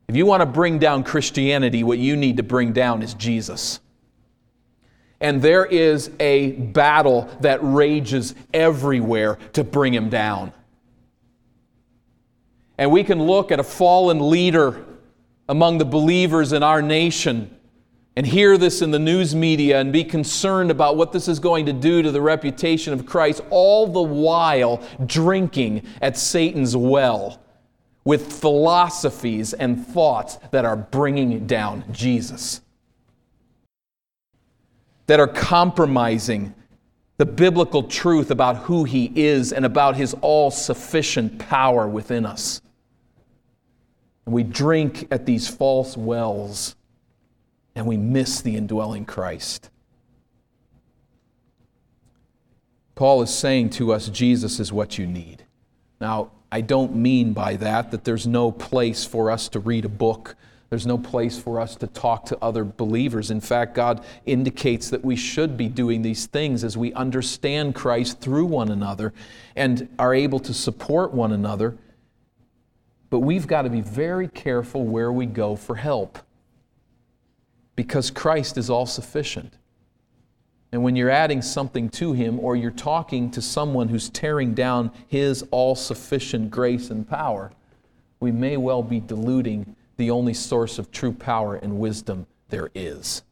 If 0.08 0.16
you 0.16 0.26
want 0.26 0.40
to 0.40 0.46
bring 0.46 0.78
down 0.78 1.04
Christianity, 1.04 1.84
what 1.84 1.98
you 1.98 2.16
need 2.16 2.36
to 2.36 2.42
bring 2.42 2.72
down 2.72 3.02
is 3.02 3.14
Jesus. 3.14 3.80
And 5.20 5.40
there 5.40 5.64
is 5.64 6.10
a 6.18 6.52
battle 6.52 7.30
that 7.40 7.60
rages 7.62 8.34
everywhere 8.52 9.38
to 9.52 9.62
bring 9.62 9.94
him 9.94 10.08
down. 10.08 10.52
And 12.76 12.90
we 12.90 13.04
can 13.04 13.22
look 13.22 13.52
at 13.52 13.60
a 13.60 13.64
fallen 13.64 14.30
leader 14.30 14.84
among 15.48 15.78
the 15.78 15.84
believers 15.84 16.52
in 16.52 16.62
our 16.62 16.82
nation 16.82 17.56
and 18.16 18.26
hear 18.26 18.58
this 18.58 18.82
in 18.82 18.90
the 18.90 18.98
news 18.98 19.34
media 19.34 19.80
and 19.80 19.92
be 19.92 20.04
concerned 20.04 20.70
about 20.70 20.96
what 20.96 21.12
this 21.12 21.28
is 21.28 21.38
going 21.38 21.66
to 21.66 21.72
do 21.72 22.02
to 22.02 22.10
the 22.10 22.20
reputation 22.20 22.92
of 22.92 23.06
Christ, 23.06 23.40
all 23.50 23.86
the 23.86 24.02
while 24.02 24.82
drinking 25.06 25.86
at 26.00 26.18
Satan's 26.18 26.76
well 26.76 27.40
with 28.04 28.32
philosophies 28.32 29.54
and 29.54 29.86
thoughts 29.86 30.38
that 30.50 30.64
are 30.64 30.76
bringing 30.76 31.46
down 31.46 31.84
Jesus 31.92 32.60
that 35.06 35.20
are 35.20 35.28
compromising 35.28 36.54
the 37.18 37.26
biblical 37.26 37.82
truth 37.82 38.30
about 38.30 38.56
who 38.56 38.84
He 38.84 39.12
is 39.14 39.52
and 39.52 39.66
about 39.66 39.96
His 39.96 40.14
all 40.22 40.50
sufficient 40.50 41.38
power 41.38 41.86
within 41.86 42.24
us. 42.24 42.62
And 44.24 44.34
we 44.34 44.42
drink 44.42 45.08
at 45.10 45.26
these 45.26 45.48
false 45.48 45.96
wells 45.96 46.76
and 47.74 47.86
we 47.86 47.96
miss 47.96 48.40
the 48.40 48.56
indwelling 48.56 49.04
Christ. 49.04 49.70
Paul 52.94 53.22
is 53.22 53.34
saying 53.34 53.70
to 53.70 53.92
us, 53.92 54.08
Jesus 54.08 54.60
is 54.60 54.72
what 54.72 54.98
you 54.98 55.06
need. 55.06 55.44
Now, 56.00 56.30
I 56.50 56.60
don't 56.60 56.94
mean 56.94 57.32
by 57.32 57.56
that 57.56 57.90
that 57.90 58.04
there's 58.04 58.26
no 58.26 58.52
place 58.52 59.04
for 59.04 59.30
us 59.30 59.48
to 59.50 59.60
read 59.60 59.84
a 59.84 59.88
book 59.88 60.36
there's 60.72 60.86
no 60.86 60.96
place 60.96 61.38
for 61.38 61.60
us 61.60 61.76
to 61.76 61.86
talk 61.86 62.24
to 62.24 62.38
other 62.40 62.64
believers. 62.64 63.30
In 63.30 63.42
fact, 63.42 63.74
God 63.74 64.02
indicates 64.24 64.88
that 64.88 65.04
we 65.04 65.16
should 65.16 65.54
be 65.54 65.68
doing 65.68 66.00
these 66.00 66.24
things 66.24 66.64
as 66.64 66.78
we 66.78 66.94
understand 66.94 67.74
Christ 67.74 68.20
through 68.20 68.46
one 68.46 68.70
another 68.70 69.12
and 69.54 69.86
are 69.98 70.14
able 70.14 70.38
to 70.38 70.54
support 70.54 71.12
one 71.12 71.30
another. 71.30 71.76
But 73.10 73.18
we've 73.18 73.46
got 73.46 73.62
to 73.62 73.68
be 73.68 73.82
very 73.82 74.28
careful 74.28 74.86
where 74.86 75.12
we 75.12 75.26
go 75.26 75.56
for 75.56 75.74
help 75.74 76.18
because 77.76 78.10
Christ 78.10 78.58
is 78.58 78.70
all 78.70 78.86
sufficient. 78.86 79.54
And 80.72 80.82
when 80.82 80.96
you're 80.96 81.10
adding 81.10 81.42
something 81.42 81.90
to 81.90 82.12
Him 82.14 82.40
or 82.40 82.56
you're 82.56 82.70
talking 82.70 83.30
to 83.32 83.42
someone 83.42 83.88
who's 83.88 84.08
tearing 84.08 84.54
down 84.54 84.90
His 85.06 85.44
all 85.50 85.74
sufficient 85.74 86.50
grace 86.50 86.90
and 86.90 87.08
power, 87.08 87.52
we 88.20 88.32
may 88.32 88.56
well 88.56 88.82
be 88.82 89.00
diluting 89.00 89.76
the 89.96 90.10
only 90.10 90.34
source 90.34 90.78
of 90.78 90.90
true 90.90 91.12
power 91.12 91.56
and 91.56 91.78
wisdom 91.78 92.26
there 92.48 92.70
is. 92.74 93.22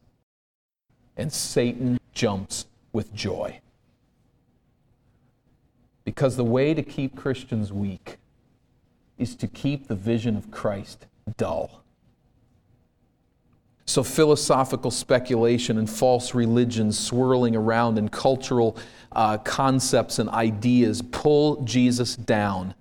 And 1.17 1.33
Satan 1.33 1.99
jumps 2.13 2.67
with 2.93 3.13
joy. 3.13 3.59
Because 6.03 6.35
the 6.35 6.43
way 6.43 6.73
to 6.73 6.83
keep 6.83 7.15
Christians 7.15 7.71
weak 7.71 8.17
is 9.17 9.35
to 9.35 9.47
keep 9.47 9.87
the 9.87 9.95
vision 9.95 10.35
of 10.35 10.51
Christ 10.51 11.05
dull. 11.37 11.83
So, 13.85 14.03
philosophical 14.03 14.91
speculation 14.91 15.77
and 15.77 15.89
false 15.89 16.33
religions 16.33 16.97
swirling 16.97 17.55
around 17.55 17.97
and 17.97 18.11
cultural 18.11 18.77
uh, 19.11 19.37
concepts 19.39 20.19
and 20.19 20.29
ideas 20.29 21.01
pull 21.01 21.63
Jesus 21.63 22.15
down 22.15 22.73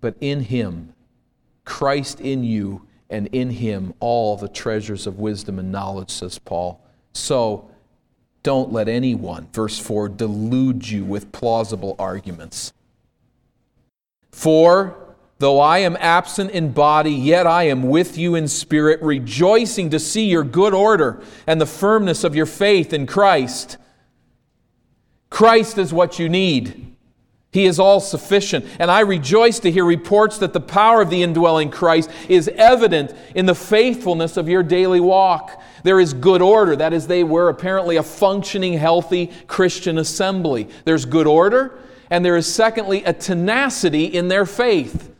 but 0.00 0.14
in 0.20 0.40
him, 0.40 0.94
Christ 1.64 2.20
in 2.20 2.44
you, 2.44 2.86
and 3.10 3.26
in 3.28 3.50
him 3.50 3.94
all 4.00 4.36
the 4.36 4.48
treasures 4.48 5.06
of 5.06 5.18
wisdom 5.18 5.58
and 5.58 5.72
knowledge, 5.72 6.10
says 6.10 6.38
Paul. 6.38 6.80
So 7.14 7.70
don't 8.42 8.72
let 8.72 8.88
anyone, 8.88 9.48
verse 9.52 9.78
4, 9.78 10.10
delude 10.10 10.88
you 10.88 11.04
with 11.04 11.32
plausible 11.32 11.96
arguments. 11.98 12.72
For 14.30 15.07
though 15.38 15.60
I 15.60 15.78
am 15.78 15.96
absent 16.00 16.50
in 16.50 16.72
body, 16.72 17.12
yet 17.12 17.46
I 17.46 17.64
am 17.64 17.84
with 17.84 18.18
you 18.18 18.34
in 18.34 18.48
spirit, 18.48 19.00
rejoicing 19.02 19.90
to 19.90 20.00
see 20.00 20.26
your 20.26 20.44
good 20.44 20.74
order 20.74 21.22
and 21.46 21.60
the 21.60 21.66
firmness 21.66 22.24
of 22.24 22.34
your 22.34 22.46
faith 22.46 22.92
in 22.92 23.06
Christ. 23.06 23.76
Christ 25.30 25.78
is 25.78 25.92
what 25.92 26.18
you 26.18 26.28
need. 26.28 26.96
He 27.50 27.64
is 27.64 27.78
all 27.78 28.00
sufficient. 28.00 28.66
And 28.78 28.90
I 28.90 29.00
rejoice 29.00 29.58
to 29.60 29.70
hear 29.70 29.84
reports 29.84 30.38
that 30.38 30.52
the 30.52 30.60
power 30.60 31.00
of 31.00 31.08
the 31.08 31.22
indwelling 31.22 31.70
Christ 31.70 32.10
is 32.28 32.48
evident 32.48 33.14
in 33.34 33.46
the 33.46 33.54
faithfulness 33.54 34.36
of 34.36 34.48
your 34.48 34.62
daily 34.62 35.00
walk. 35.00 35.62
There 35.82 35.98
is 36.00 36.12
good 36.12 36.42
order. 36.42 36.76
That 36.76 36.92
is, 36.92 37.06
they 37.06 37.24
were 37.24 37.48
apparently 37.48 37.96
a 37.96 38.02
functioning, 38.02 38.74
healthy 38.74 39.32
Christian 39.46 39.96
assembly. 39.98 40.68
There's 40.84 41.06
good 41.06 41.26
order, 41.26 41.78
and 42.10 42.24
there 42.24 42.36
is, 42.36 42.52
secondly, 42.52 43.02
a 43.04 43.12
tenacity 43.12 44.04
in 44.04 44.28
their 44.28 44.44
faith. 44.44 45.14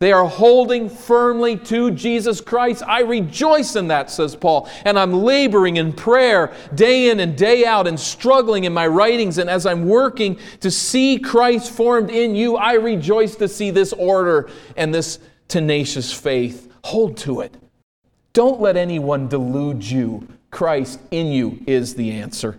They 0.00 0.12
are 0.12 0.26
holding 0.26 0.88
firmly 0.88 1.58
to 1.58 1.90
Jesus 1.90 2.40
Christ. 2.40 2.82
I 2.86 3.02
rejoice 3.02 3.76
in 3.76 3.88
that, 3.88 4.10
says 4.10 4.34
Paul. 4.34 4.66
And 4.86 4.98
I'm 4.98 5.12
laboring 5.12 5.76
in 5.76 5.92
prayer 5.92 6.54
day 6.74 7.10
in 7.10 7.20
and 7.20 7.36
day 7.36 7.66
out 7.66 7.86
and 7.86 8.00
struggling 8.00 8.64
in 8.64 8.72
my 8.72 8.86
writings. 8.86 9.36
And 9.36 9.50
as 9.50 9.66
I'm 9.66 9.86
working 9.86 10.38
to 10.60 10.70
see 10.70 11.18
Christ 11.18 11.70
formed 11.70 12.10
in 12.10 12.34
you, 12.34 12.56
I 12.56 12.74
rejoice 12.74 13.36
to 13.36 13.46
see 13.46 13.70
this 13.70 13.92
order 13.92 14.48
and 14.74 14.94
this 14.94 15.18
tenacious 15.48 16.10
faith. 16.10 16.72
Hold 16.84 17.18
to 17.18 17.42
it. 17.42 17.54
Don't 18.32 18.58
let 18.58 18.78
anyone 18.78 19.28
delude 19.28 19.84
you. 19.84 20.26
Christ 20.50 20.98
in 21.10 21.26
you 21.26 21.62
is 21.66 21.94
the 21.94 22.10
answer. 22.12 22.58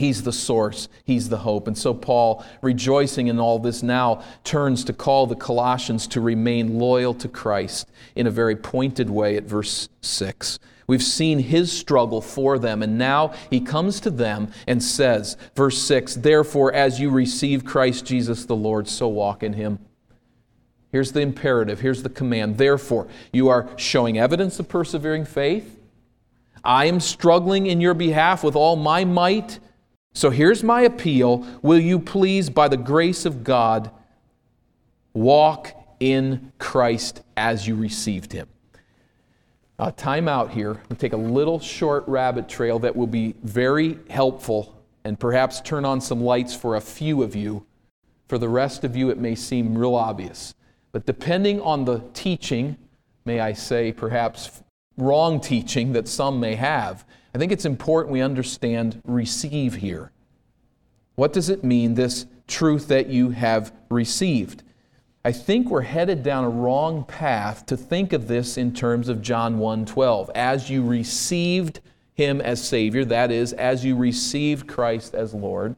He's 0.00 0.22
the 0.22 0.32
source, 0.32 0.88
He's 1.04 1.28
the 1.28 1.36
hope. 1.36 1.66
And 1.66 1.76
so, 1.76 1.92
Paul, 1.92 2.42
rejoicing 2.62 3.26
in 3.26 3.38
all 3.38 3.58
this 3.58 3.82
now, 3.82 4.24
turns 4.44 4.82
to 4.84 4.94
call 4.94 5.26
the 5.26 5.36
Colossians 5.36 6.06
to 6.06 6.22
remain 6.22 6.78
loyal 6.78 7.12
to 7.12 7.28
Christ 7.28 7.90
in 8.16 8.26
a 8.26 8.30
very 8.30 8.56
pointed 8.56 9.10
way 9.10 9.36
at 9.36 9.44
verse 9.44 9.90
6. 10.00 10.58
We've 10.86 11.02
seen 11.02 11.38
his 11.38 11.70
struggle 11.70 12.22
for 12.22 12.58
them, 12.58 12.82
and 12.82 12.96
now 12.96 13.34
he 13.50 13.60
comes 13.60 14.00
to 14.00 14.10
them 14.10 14.50
and 14.66 14.82
says, 14.82 15.36
verse 15.54 15.76
6 15.82 16.14
Therefore, 16.14 16.72
as 16.72 16.98
you 16.98 17.10
receive 17.10 17.66
Christ 17.66 18.06
Jesus 18.06 18.46
the 18.46 18.56
Lord, 18.56 18.88
so 18.88 19.06
walk 19.06 19.42
in 19.42 19.52
him. 19.52 19.80
Here's 20.90 21.12
the 21.12 21.20
imperative, 21.20 21.80
here's 21.80 22.02
the 22.02 22.08
command. 22.08 22.56
Therefore, 22.56 23.06
you 23.34 23.50
are 23.50 23.68
showing 23.76 24.18
evidence 24.18 24.58
of 24.58 24.70
persevering 24.70 25.26
faith. 25.26 25.78
I 26.64 26.86
am 26.86 27.00
struggling 27.00 27.66
in 27.66 27.82
your 27.82 27.94
behalf 27.94 28.42
with 28.42 28.56
all 28.56 28.76
my 28.76 29.04
might 29.04 29.58
so 30.12 30.30
here's 30.30 30.62
my 30.62 30.82
appeal. 30.82 31.46
Will 31.62 31.78
you 31.78 31.98
please, 31.98 32.50
by 32.50 32.68
the 32.68 32.76
grace 32.76 33.24
of 33.24 33.44
God, 33.44 33.90
walk 35.14 35.72
in 36.00 36.52
Christ 36.58 37.22
as 37.36 37.66
you 37.66 37.76
received 37.76 38.32
him? 38.32 38.48
Uh, 39.78 39.90
time 39.92 40.28
out 40.28 40.50
here. 40.50 40.80
We'll 40.88 40.98
take 40.98 41.14
a 41.14 41.16
little 41.16 41.58
short 41.58 42.06
rabbit 42.06 42.48
trail 42.48 42.78
that 42.80 42.94
will 42.94 43.06
be 43.06 43.34
very 43.42 43.98
helpful 44.10 44.76
and 45.04 45.18
perhaps 45.18 45.60
turn 45.62 45.84
on 45.84 46.00
some 46.00 46.20
lights 46.20 46.54
for 46.54 46.76
a 46.76 46.80
few 46.80 47.22
of 47.22 47.34
you. 47.34 47.64
For 48.28 48.36
the 48.36 48.48
rest 48.48 48.84
of 48.84 48.94
you, 48.94 49.10
it 49.10 49.18
may 49.18 49.34
seem 49.34 49.78
real 49.78 49.94
obvious. 49.94 50.54
But 50.92 51.06
depending 51.06 51.60
on 51.60 51.84
the 51.84 52.02
teaching, 52.12 52.76
may 53.24 53.40
I 53.40 53.52
say, 53.54 53.92
perhaps 53.92 54.62
wrong 54.96 55.40
teaching 55.40 55.92
that 55.92 56.08
some 56.08 56.40
may 56.40 56.56
have, 56.56 57.06
I 57.34 57.38
think 57.38 57.52
it's 57.52 57.64
important 57.64 58.12
we 58.12 58.20
understand 58.20 59.00
receive 59.04 59.76
here. 59.76 60.10
What 61.14 61.32
does 61.32 61.48
it 61.48 61.62
mean, 61.62 61.94
this 61.94 62.26
truth 62.46 62.88
that 62.88 63.08
you 63.08 63.30
have 63.30 63.72
received? 63.88 64.62
I 65.24 65.32
think 65.32 65.68
we're 65.68 65.82
headed 65.82 66.22
down 66.22 66.44
a 66.44 66.50
wrong 66.50 67.04
path 67.04 67.66
to 67.66 67.76
think 67.76 68.12
of 68.12 68.26
this 68.26 68.56
in 68.56 68.72
terms 68.72 69.08
of 69.08 69.20
John 69.20 69.58
1:12. 69.58 70.30
As 70.34 70.70
you 70.70 70.82
received 70.82 71.80
him 72.14 72.40
as 72.40 72.62
savior, 72.62 73.04
that 73.04 73.30
is 73.30 73.52
as 73.52 73.84
you 73.84 73.96
received 73.96 74.66
Christ 74.66 75.14
as 75.14 75.34
Lord, 75.34 75.76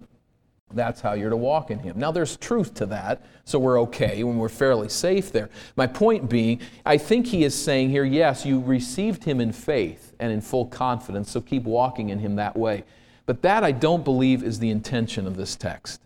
that's 0.75 1.01
how 1.01 1.13
you're 1.13 1.31
to 1.31 1.37
walk 1.37 1.71
in 1.71 1.79
Him. 1.79 1.99
Now, 1.99 2.11
there's 2.11 2.37
truth 2.37 2.75
to 2.75 2.87
that, 2.87 3.25
so 3.45 3.59
we're 3.59 3.81
okay 3.83 4.25
when 4.25 4.39
we're 4.39 4.49
fairly 4.49 4.89
safe 4.89 5.33
there. 5.33 5.51
My 5.77 5.87
point 5.87 6.29
being, 6.29 6.61
I 6.85 6.99
think 6.99 7.27
He 7.27 7.45
is 7.45 7.55
saying 7.55 7.91
here, 7.91 8.05
yes, 8.05 8.45
you 8.45 8.61
received 8.61 9.25
Him 9.25 9.41
in 9.41 9.53
faith 9.53 10.15
and 10.19 10.33
in 10.33 10.41
full 10.41 10.67
confidence, 10.67 11.31
so 11.31 11.41
keep 11.41 11.65
walking 11.65 12.09
in 12.09 12.19
Him 12.19 12.37
that 12.37 12.57
way. 12.57 12.85
But 13.27 13.43
that 13.43 13.65
I 13.65 13.73
don't 13.73 14.05
believe 14.05 14.43
is 14.43 14.59
the 14.59 14.71
intention 14.71 15.27
of 15.27 15.37
this 15.37 15.57
text. 15.57 16.01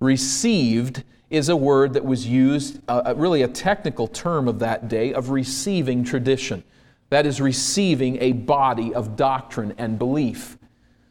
Received 0.00 1.02
is 1.28 1.48
a 1.48 1.56
word 1.56 1.92
that 1.94 2.04
was 2.04 2.26
used, 2.26 2.80
uh, 2.88 3.14
really 3.16 3.42
a 3.42 3.48
technical 3.48 4.06
term 4.06 4.46
of 4.46 4.60
that 4.60 4.88
day, 4.88 5.12
of 5.12 5.30
receiving 5.30 6.04
tradition. 6.04 6.62
That 7.10 7.26
is, 7.26 7.40
receiving 7.40 8.20
a 8.20 8.32
body 8.32 8.94
of 8.94 9.16
doctrine 9.16 9.74
and 9.78 9.98
belief. 9.98 10.58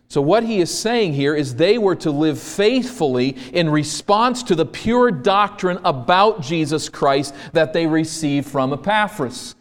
So, 0.08 0.22
what 0.22 0.44
he 0.44 0.60
is 0.60 0.76
saying 0.76 1.13
here 1.13 1.36
is 1.36 1.56
they 1.56 1.78
were 1.78 1.96
to 1.98 2.12
live 2.12 2.39
faithfully 2.39 3.36
in 3.52 3.70
response 3.70 4.44
to 4.44 4.56
the 4.56 4.65
pure 4.65 5.12
doctrine 5.12 5.80
about 5.84 6.41
Jesus 6.41 6.89
Christ 6.89 7.34
that 7.54 7.74
they 7.74 7.88
received 7.88 8.48
from 8.48 8.72
Epaphras. 8.72 9.56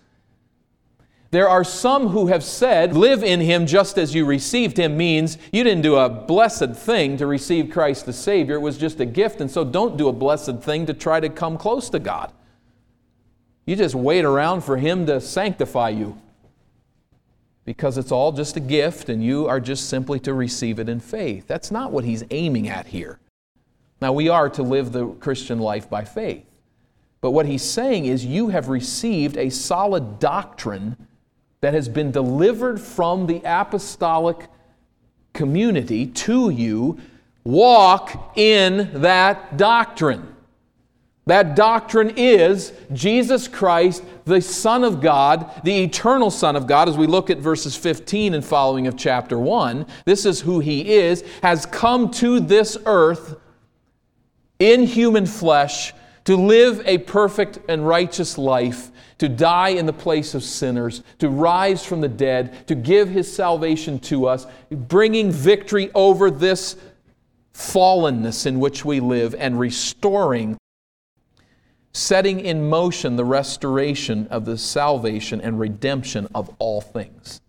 There 1.30 1.48
are 1.48 1.64
some 1.64 2.08
who 2.08 2.28
have 2.28 2.44
said, 2.44 2.96
live 2.96 3.24
in 3.24 3.40
him 3.40 3.66
just 3.66 3.98
as 3.98 4.14
you 4.14 4.24
received 4.24 4.76
him 4.76 4.96
means 4.96 5.36
you 5.50 5.64
didn't 5.64 5.82
do 5.82 5.96
a 5.96 6.08
blessed 6.08 6.74
thing 6.74 7.16
to 7.16 7.26
receive 7.26 7.70
Christ 7.70 8.06
the 8.06 8.12
Savior. 8.12 8.54
It 8.54 8.60
was 8.60 8.78
just 8.78 9.00
a 9.00 9.04
gift, 9.04 9.40
and 9.40 9.50
so 9.50 9.64
don't 9.64 9.96
do 9.96 10.06
a 10.06 10.12
blessed 10.12 10.60
thing 10.60 10.86
to 10.86 10.94
try 10.94 11.18
to 11.18 11.28
come 11.28 11.58
close 11.58 11.90
to 11.90 11.98
God. 11.98 12.32
You 13.66 13.74
just 13.74 13.96
wait 13.96 14.24
around 14.24 14.60
for 14.60 14.76
him 14.76 15.06
to 15.06 15.20
sanctify 15.20 15.88
you 15.88 16.20
because 17.64 17.96
it's 17.96 18.12
all 18.12 18.32
just 18.32 18.56
a 18.56 18.60
gift 18.60 19.08
and 19.08 19.24
you 19.24 19.46
are 19.46 19.60
just 19.60 19.88
simply 19.88 20.20
to 20.20 20.34
receive 20.34 20.78
it 20.78 20.88
in 20.88 21.00
faith. 21.00 21.46
That's 21.46 21.70
not 21.70 21.92
what 21.92 22.04
he's 22.04 22.24
aiming 22.30 22.68
at 22.68 22.86
here. 22.86 23.18
Now, 24.00 24.12
we 24.12 24.28
are 24.28 24.50
to 24.50 24.62
live 24.62 24.92
the 24.92 25.06
Christian 25.06 25.58
life 25.58 25.88
by 25.88 26.04
faith. 26.04 26.44
But 27.20 27.30
what 27.30 27.46
he's 27.46 27.62
saying 27.62 28.04
is 28.04 28.26
you 28.26 28.48
have 28.48 28.68
received 28.68 29.38
a 29.38 29.48
solid 29.48 30.18
doctrine 30.18 30.96
that 31.62 31.72
has 31.72 31.88
been 31.88 32.10
delivered 32.10 32.78
from 32.78 33.26
the 33.26 33.40
apostolic 33.44 34.48
community 35.32 36.06
to 36.06 36.50
you. 36.50 36.98
Walk 37.44 38.36
in 38.36 38.90
that 39.00 39.56
doctrine. 39.56 40.33
That 41.26 41.56
doctrine 41.56 42.12
is 42.16 42.72
Jesus 42.92 43.48
Christ, 43.48 44.04
the 44.26 44.42
Son 44.42 44.84
of 44.84 45.00
God, 45.00 45.50
the 45.64 45.82
eternal 45.82 46.30
Son 46.30 46.54
of 46.54 46.66
God, 46.66 46.88
as 46.88 46.98
we 46.98 47.06
look 47.06 47.30
at 47.30 47.38
verses 47.38 47.74
15 47.76 48.34
and 48.34 48.44
following 48.44 48.86
of 48.86 48.96
chapter 48.96 49.38
1. 49.38 49.86
This 50.04 50.26
is 50.26 50.42
who 50.42 50.60
He 50.60 50.92
is, 50.94 51.24
has 51.42 51.64
come 51.64 52.10
to 52.12 52.40
this 52.40 52.76
earth 52.84 53.36
in 54.58 54.82
human 54.82 55.24
flesh 55.24 55.94
to 56.24 56.36
live 56.36 56.82
a 56.86 56.98
perfect 56.98 57.58
and 57.68 57.86
righteous 57.86 58.36
life, 58.36 58.90
to 59.18 59.28
die 59.28 59.70
in 59.70 59.86
the 59.86 59.92
place 59.92 60.34
of 60.34 60.42
sinners, 60.42 61.02
to 61.18 61.30
rise 61.30 61.84
from 61.86 62.02
the 62.02 62.08
dead, 62.08 62.66
to 62.66 62.74
give 62.74 63.08
His 63.08 63.34
salvation 63.34 63.98
to 64.00 64.26
us, 64.26 64.46
bringing 64.70 65.30
victory 65.30 65.90
over 65.94 66.30
this 66.30 66.76
fallenness 67.54 68.46
in 68.46 68.60
which 68.60 68.84
we 68.84 69.00
live 69.00 69.34
and 69.38 69.58
restoring 69.58 70.58
setting 71.94 72.40
in 72.40 72.68
motion 72.68 73.14
the 73.14 73.24
restoration 73.24 74.26
of 74.26 74.44
the 74.44 74.58
salvation 74.58 75.40
and 75.40 75.58
redemption 75.58 76.28
of 76.34 76.54
all 76.58 76.80
things 76.80 77.40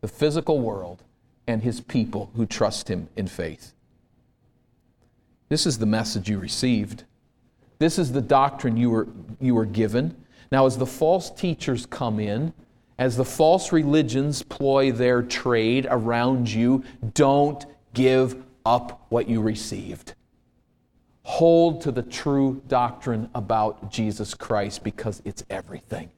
the 0.00 0.08
physical 0.08 0.58
world 0.58 1.04
and 1.46 1.62
his 1.62 1.80
people 1.80 2.32
who 2.34 2.44
trust 2.44 2.88
him 2.88 3.08
in 3.14 3.28
faith. 3.28 3.72
This 5.48 5.64
is 5.64 5.78
the 5.78 5.86
message 5.86 6.28
you 6.28 6.40
received. 6.40 7.04
This 7.78 8.00
is 8.00 8.10
the 8.10 8.20
doctrine 8.20 8.76
you 8.76 8.90
were, 8.90 9.06
you 9.40 9.54
were 9.54 9.64
given. 9.64 10.16
Now, 10.50 10.66
as 10.66 10.76
the 10.76 10.86
false 10.86 11.30
teachers 11.30 11.86
come 11.86 12.18
in, 12.18 12.52
as 12.98 13.16
the 13.16 13.24
false 13.24 13.70
religions 13.70 14.42
ploy 14.42 14.90
their 14.90 15.22
trade 15.22 15.86
around 15.88 16.50
you, 16.50 16.82
don't 17.14 17.64
give 17.94 18.42
up 18.66 19.06
what 19.08 19.28
you 19.28 19.40
received 19.40 20.14
hold 21.24 21.80
to 21.82 21.92
the 21.92 22.02
true 22.02 22.62
doctrine 22.66 23.30
about 23.34 23.90
Jesus 23.90 24.34
Christ 24.34 24.82
because 24.82 25.22
it's 25.24 25.44
everything. 25.48 26.10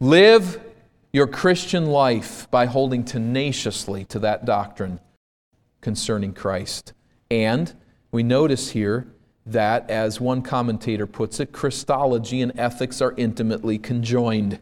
Live 0.00 0.60
your 1.12 1.26
Christian 1.26 1.86
life 1.86 2.50
by 2.50 2.66
holding 2.66 3.04
tenaciously 3.04 4.04
to 4.06 4.18
that 4.18 4.44
doctrine 4.44 5.00
concerning 5.80 6.32
Christ. 6.32 6.92
And 7.30 7.72
we 8.10 8.22
notice 8.22 8.70
here 8.70 9.06
that, 9.46 9.88
as 9.90 10.20
one 10.20 10.42
commentator 10.42 11.06
puts 11.06 11.38
it, 11.40 11.52
Christology 11.52 12.40
and 12.42 12.52
ethics 12.58 13.00
are 13.00 13.14
intimately 13.16 13.78
conjoined. 13.78 14.58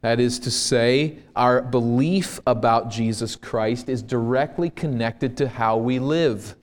That 0.00 0.20
is 0.20 0.38
to 0.40 0.50
say, 0.50 1.18
our 1.34 1.60
belief 1.60 2.38
about 2.46 2.90
Jesus 2.90 3.34
Christ 3.34 3.88
is 3.88 4.00
directly 4.02 4.70
connected 4.70 5.36
to 5.38 5.48
how 5.48 5.76
we 5.76 5.98
live. 5.98 6.54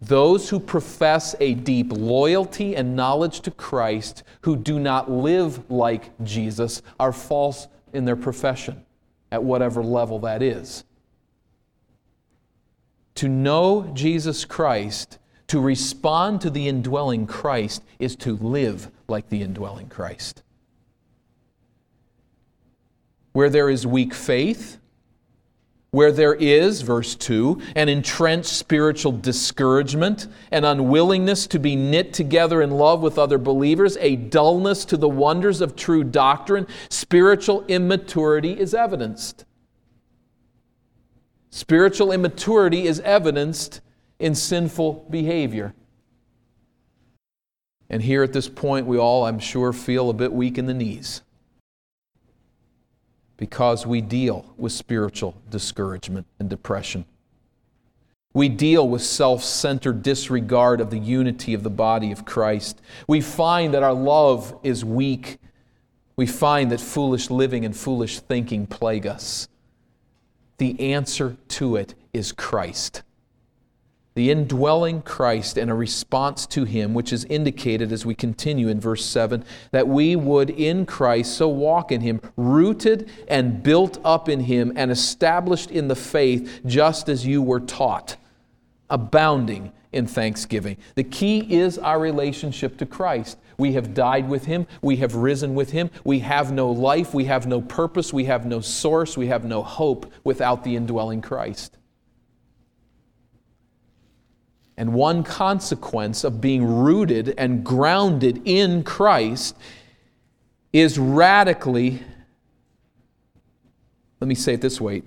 Those 0.00 0.48
who 0.48 0.58
profess 0.58 1.36
a 1.38 1.54
deep 1.54 1.92
loyalty 1.92 2.74
and 2.74 2.96
knowledge 2.96 3.40
to 3.42 3.52
Christ, 3.52 4.24
who 4.40 4.56
do 4.56 4.80
not 4.80 5.08
live 5.08 5.70
like 5.70 6.10
Jesus, 6.24 6.82
are 6.98 7.12
false 7.12 7.68
in 7.92 8.04
their 8.04 8.16
profession, 8.16 8.84
at 9.30 9.44
whatever 9.44 9.84
level 9.84 10.18
that 10.20 10.42
is. 10.42 10.82
To 13.16 13.28
know 13.28 13.92
Jesus 13.94 14.44
Christ, 14.44 15.18
to 15.46 15.60
respond 15.60 16.40
to 16.40 16.50
the 16.50 16.66
indwelling 16.66 17.28
Christ, 17.28 17.84
is 18.00 18.16
to 18.16 18.36
live 18.38 18.90
like 19.06 19.28
the 19.28 19.42
indwelling 19.42 19.88
Christ. 19.88 20.42
Where 23.32 23.50
there 23.50 23.70
is 23.70 23.86
weak 23.86 24.12
faith, 24.12 24.78
where 25.92 26.10
there 26.10 26.34
is, 26.34 26.80
verse 26.80 27.14
2, 27.14 27.60
an 27.76 27.90
entrenched 27.90 28.48
spiritual 28.48 29.12
discouragement, 29.12 30.26
an 30.50 30.64
unwillingness 30.64 31.46
to 31.48 31.58
be 31.58 31.76
knit 31.76 32.14
together 32.14 32.62
in 32.62 32.70
love 32.70 33.02
with 33.02 33.18
other 33.18 33.36
believers, 33.36 33.98
a 34.00 34.16
dullness 34.16 34.86
to 34.86 34.96
the 34.96 35.08
wonders 35.08 35.60
of 35.60 35.76
true 35.76 36.02
doctrine, 36.02 36.66
spiritual 36.88 37.62
immaturity 37.66 38.58
is 38.58 38.72
evidenced. 38.72 39.44
Spiritual 41.50 42.10
immaturity 42.10 42.86
is 42.86 43.00
evidenced 43.00 43.82
in 44.18 44.34
sinful 44.34 45.06
behavior. 45.10 45.74
And 47.90 48.00
here 48.00 48.22
at 48.22 48.32
this 48.32 48.48
point, 48.48 48.86
we 48.86 48.96
all, 48.96 49.26
I'm 49.26 49.38
sure, 49.38 49.74
feel 49.74 50.08
a 50.08 50.14
bit 50.14 50.32
weak 50.32 50.56
in 50.56 50.64
the 50.64 50.72
knees 50.72 51.20
because 53.42 53.84
we 53.84 54.00
deal 54.00 54.46
with 54.56 54.70
spiritual 54.70 55.34
discouragement 55.50 56.24
and 56.38 56.48
depression. 56.48 57.04
We 58.34 58.48
deal 58.48 58.88
with 58.88 59.02
self 59.02 59.42
centered 59.42 60.04
disregard 60.04 60.80
of 60.80 60.90
the 60.90 60.98
unity 61.00 61.52
of 61.52 61.64
the 61.64 61.68
body 61.68 62.12
of 62.12 62.24
Christ. 62.24 62.80
We 63.08 63.20
find 63.20 63.74
that 63.74 63.82
our 63.82 63.94
love 63.94 64.56
is 64.62 64.84
weak. 64.84 65.38
We 66.14 66.24
find 66.24 66.70
that 66.70 66.80
foolish 66.80 67.30
living 67.30 67.64
and 67.64 67.76
foolish 67.76 68.20
thinking 68.20 68.64
plague 68.64 69.08
us. 69.08 69.48
The 70.58 70.92
answer 70.92 71.36
to 71.48 71.74
it 71.74 71.96
is 72.12 72.30
Christ 72.30 73.02
the 74.14 74.30
indwelling 74.30 75.02
Christ 75.02 75.56
and 75.56 75.70
a 75.70 75.74
response 75.74 76.46
to 76.48 76.64
Him, 76.64 76.94
which 76.94 77.12
is 77.12 77.24
indicated 77.26 77.92
as 77.92 78.04
we 78.04 78.14
continue 78.14 78.68
in 78.68 78.80
verse 78.80 79.04
7 79.04 79.44
that 79.70 79.88
we 79.88 80.16
would 80.16 80.50
in 80.50 80.84
Christ 80.84 81.36
so 81.36 81.48
walk 81.48 81.90
in 81.90 82.02
Him, 82.02 82.20
rooted 82.36 83.10
and 83.28 83.62
built 83.62 83.98
up 84.04 84.28
in 84.28 84.40
Him, 84.40 84.72
and 84.76 84.90
established 84.90 85.70
in 85.70 85.88
the 85.88 85.96
faith, 85.96 86.60
just 86.66 87.08
as 87.08 87.26
you 87.26 87.40
were 87.40 87.60
taught, 87.60 88.16
abounding 88.90 89.72
in 89.92 90.06
thanksgiving. 90.06 90.76
The 90.94 91.04
key 91.04 91.40
is 91.54 91.78
our 91.78 91.98
relationship 91.98 92.76
to 92.78 92.86
Christ. 92.86 93.38
We 93.58 93.72
have 93.74 93.94
died 93.94 94.28
with 94.28 94.46
Him, 94.46 94.66
we 94.80 94.96
have 94.96 95.14
risen 95.14 95.54
with 95.54 95.70
Him, 95.70 95.90
we 96.04 96.18
have 96.20 96.52
no 96.52 96.70
life, 96.70 97.14
we 97.14 97.26
have 97.26 97.46
no 97.46 97.60
purpose, 97.60 98.12
we 98.12 98.24
have 98.24 98.44
no 98.46 98.60
source, 98.60 99.16
we 99.16 99.28
have 99.28 99.44
no 99.44 99.62
hope 99.62 100.10
without 100.24 100.64
the 100.64 100.76
indwelling 100.76 101.20
Christ. 101.20 101.78
And 104.82 104.94
one 104.94 105.22
consequence 105.22 106.24
of 106.24 106.40
being 106.40 106.64
rooted 106.64 107.34
and 107.38 107.64
grounded 107.64 108.42
in 108.44 108.82
Christ 108.82 109.56
is 110.72 110.98
radically, 110.98 112.02
let 114.18 114.26
me 114.26 114.34
say 114.34 114.54
it 114.54 114.60
this 114.60 114.80
way 114.80 115.04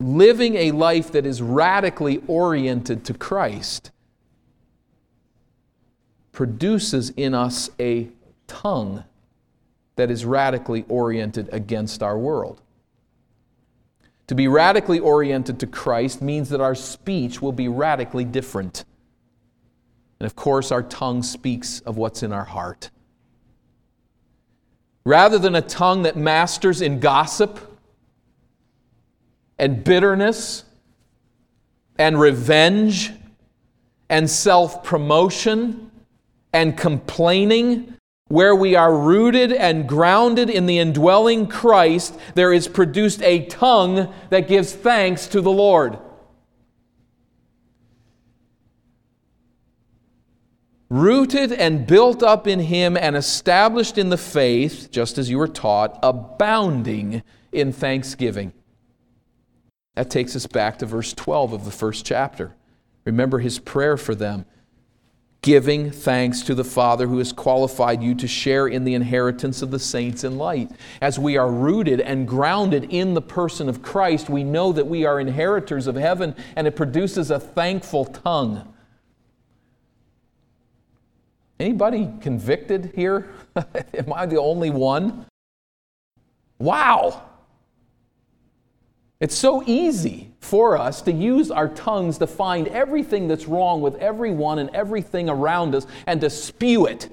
living 0.00 0.54
a 0.54 0.70
life 0.70 1.12
that 1.12 1.26
is 1.26 1.42
radically 1.42 2.22
oriented 2.26 3.04
to 3.04 3.12
Christ 3.12 3.90
produces 6.32 7.10
in 7.10 7.34
us 7.34 7.68
a 7.78 8.08
tongue 8.46 9.04
that 9.96 10.10
is 10.10 10.24
radically 10.24 10.86
oriented 10.88 11.50
against 11.52 12.02
our 12.02 12.16
world. 12.16 12.62
To 14.28 14.34
be 14.34 14.48
radically 14.48 14.98
oriented 14.98 15.60
to 15.60 15.66
Christ 15.66 16.22
means 16.22 16.48
that 16.48 16.60
our 16.60 16.74
speech 16.74 17.42
will 17.42 17.52
be 17.52 17.68
radically 17.68 18.24
different. 18.24 18.84
And 20.18 20.26
of 20.26 20.34
course, 20.34 20.72
our 20.72 20.82
tongue 20.82 21.22
speaks 21.22 21.80
of 21.80 21.96
what's 21.96 22.22
in 22.22 22.32
our 22.32 22.44
heart. 22.44 22.90
rather 25.04 25.38
than 25.38 25.54
a 25.54 25.60
tongue 25.60 26.04
that 26.04 26.16
masters 26.16 26.80
in 26.80 26.98
gossip 26.98 27.58
and 29.58 29.84
bitterness 29.84 30.64
and 31.98 32.18
revenge 32.18 33.12
and 34.08 34.28
self 34.28 34.82
promotion 34.82 35.90
and 36.52 36.76
complaining, 36.76 37.94
where 38.34 38.56
we 38.56 38.74
are 38.74 38.92
rooted 38.92 39.52
and 39.52 39.88
grounded 39.88 40.50
in 40.50 40.66
the 40.66 40.76
indwelling 40.76 41.46
Christ, 41.46 42.18
there 42.34 42.52
is 42.52 42.66
produced 42.66 43.22
a 43.22 43.46
tongue 43.46 44.12
that 44.30 44.48
gives 44.48 44.72
thanks 44.72 45.28
to 45.28 45.40
the 45.40 45.52
Lord. 45.52 45.96
Rooted 50.88 51.52
and 51.52 51.86
built 51.86 52.24
up 52.24 52.48
in 52.48 52.58
Him 52.58 52.96
and 52.96 53.14
established 53.14 53.98
in 53.98 54.08
the 54.08 54.18
faith, 54.18 54.88
just 54.90 55.16
as 55.16 55.30
you 55.30 55.38
were 55.38 55.46
taught, 55.46 55.96
abounding 56.02 57.22
in 57.52 57.72
thanksgiving. 57.72 58.52
That 59.94 60.10
takes 60.10 60.34
us 60.34 60.48
back 60.48 60.80
to 60.80 60.86
verse 60.86 61.12
12 61.12 61.52
of 61.52 61.64
the 61.64 61.70
first 61.70 62.04
chapter. 62.04 62.56
Remember 63.04 63.38
his 63.38 63.60
prayer 63.60 63.96
for 63.96 64.16
them 64.16 64.44
giving 65.44 65.90
thanks 65.90 66.40
to 66.40 66.54
the 66.54 66.64
Father 66.64 67.06
who 67.06 67.18
has 67.18 67.30
qualified 67.30 68.02
you 68.02 68.14
to 68.14 68.26
share 68.26 68.66
in 68.66 68.82
the 68.82 68.94
inheritance 68.94 69.60
of 69.60 69.70
the 69.70 69.78
saints 69.78 70.24
in 70.24 70.38
light. 70.38 70.70
As 71.02 71.18
we 71.18 71.36
are 71.36 71.50
rooted 71.50 72.00
and 72.00 72.26
grounded 72.26 72.84
in 72.84 73.12
the 73.12 73.20
person 73.20 73.68
of 73.68 73.82
Christ, 73.82 74.30
we 74.30 74.42
know 74.42 74.72
that 74.72 74.86
we 74.86 75.04
are 75.04 75.20
inheritors 75.20 75.86
of 75.86 75.96
heaven, 75.96 76.34
and 76.56 76.66
it 76.66 76.74
produces 76.74 77.30
a 77.30 77.38
thankful 77.38 78.06
tongue. 78.06 78.72
Anybody 81.60 82.10
convicted 82.22 82.92
here? 82.94 83.30
Am 83.54 84.14
I 84.14 84.24
the 84.24 84.40
only 84.40 84.70
one? 84.70 85.26
Wow! 86.58 87.22
It's 89.20 89.36
so 89.36 89.62
easy 89.66 90.33
for 90.44 90.76
us 90.76 91.00
to 91.02 91.10
use 91.12 91.50
our 91.50 91.68
tongues 91.68 92.18
to 92.18 92.26
find 92.26 92.68
everything 92.68 93.26
that's 93.26 93.46
wrong 93.46 93.80
with 93.80 93.96
everyone 93.96 94.58
and 94.58 94.68
everything 94.74 95.28
around 95.28 95.74
us 95.74 95.86
and 96.06 96.20
to 96.20 96.28
spew 96.28 96.86
it. 96.86 97.08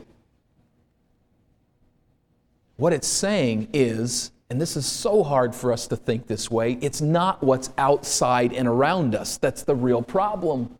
What 2.76 2.94
it's 2.94 3.08
saying 3.08 3.70
is, 3.74 4.32
and 4.50 4.60
this 4.60 4.76
is 4.76 4.86
so 4.86 5.24
hard 5.24 5.56
for 5.56 5.72
us 5.72 5.88
to 5.88 5.96
think 5.96 6.28
this 6.28 6.52
way, 6.52 6.78
it's 6.82 7.00
not 7.00 7.42
what's 7.42 7.72
outside 7.78 8.54
and 8.54 8.68
around 8.68 9.16
us 9.16 9.38
that's 9.38 9.64
the 9.64 9.76
real 9.76 10.02
problem. 10.02 10.76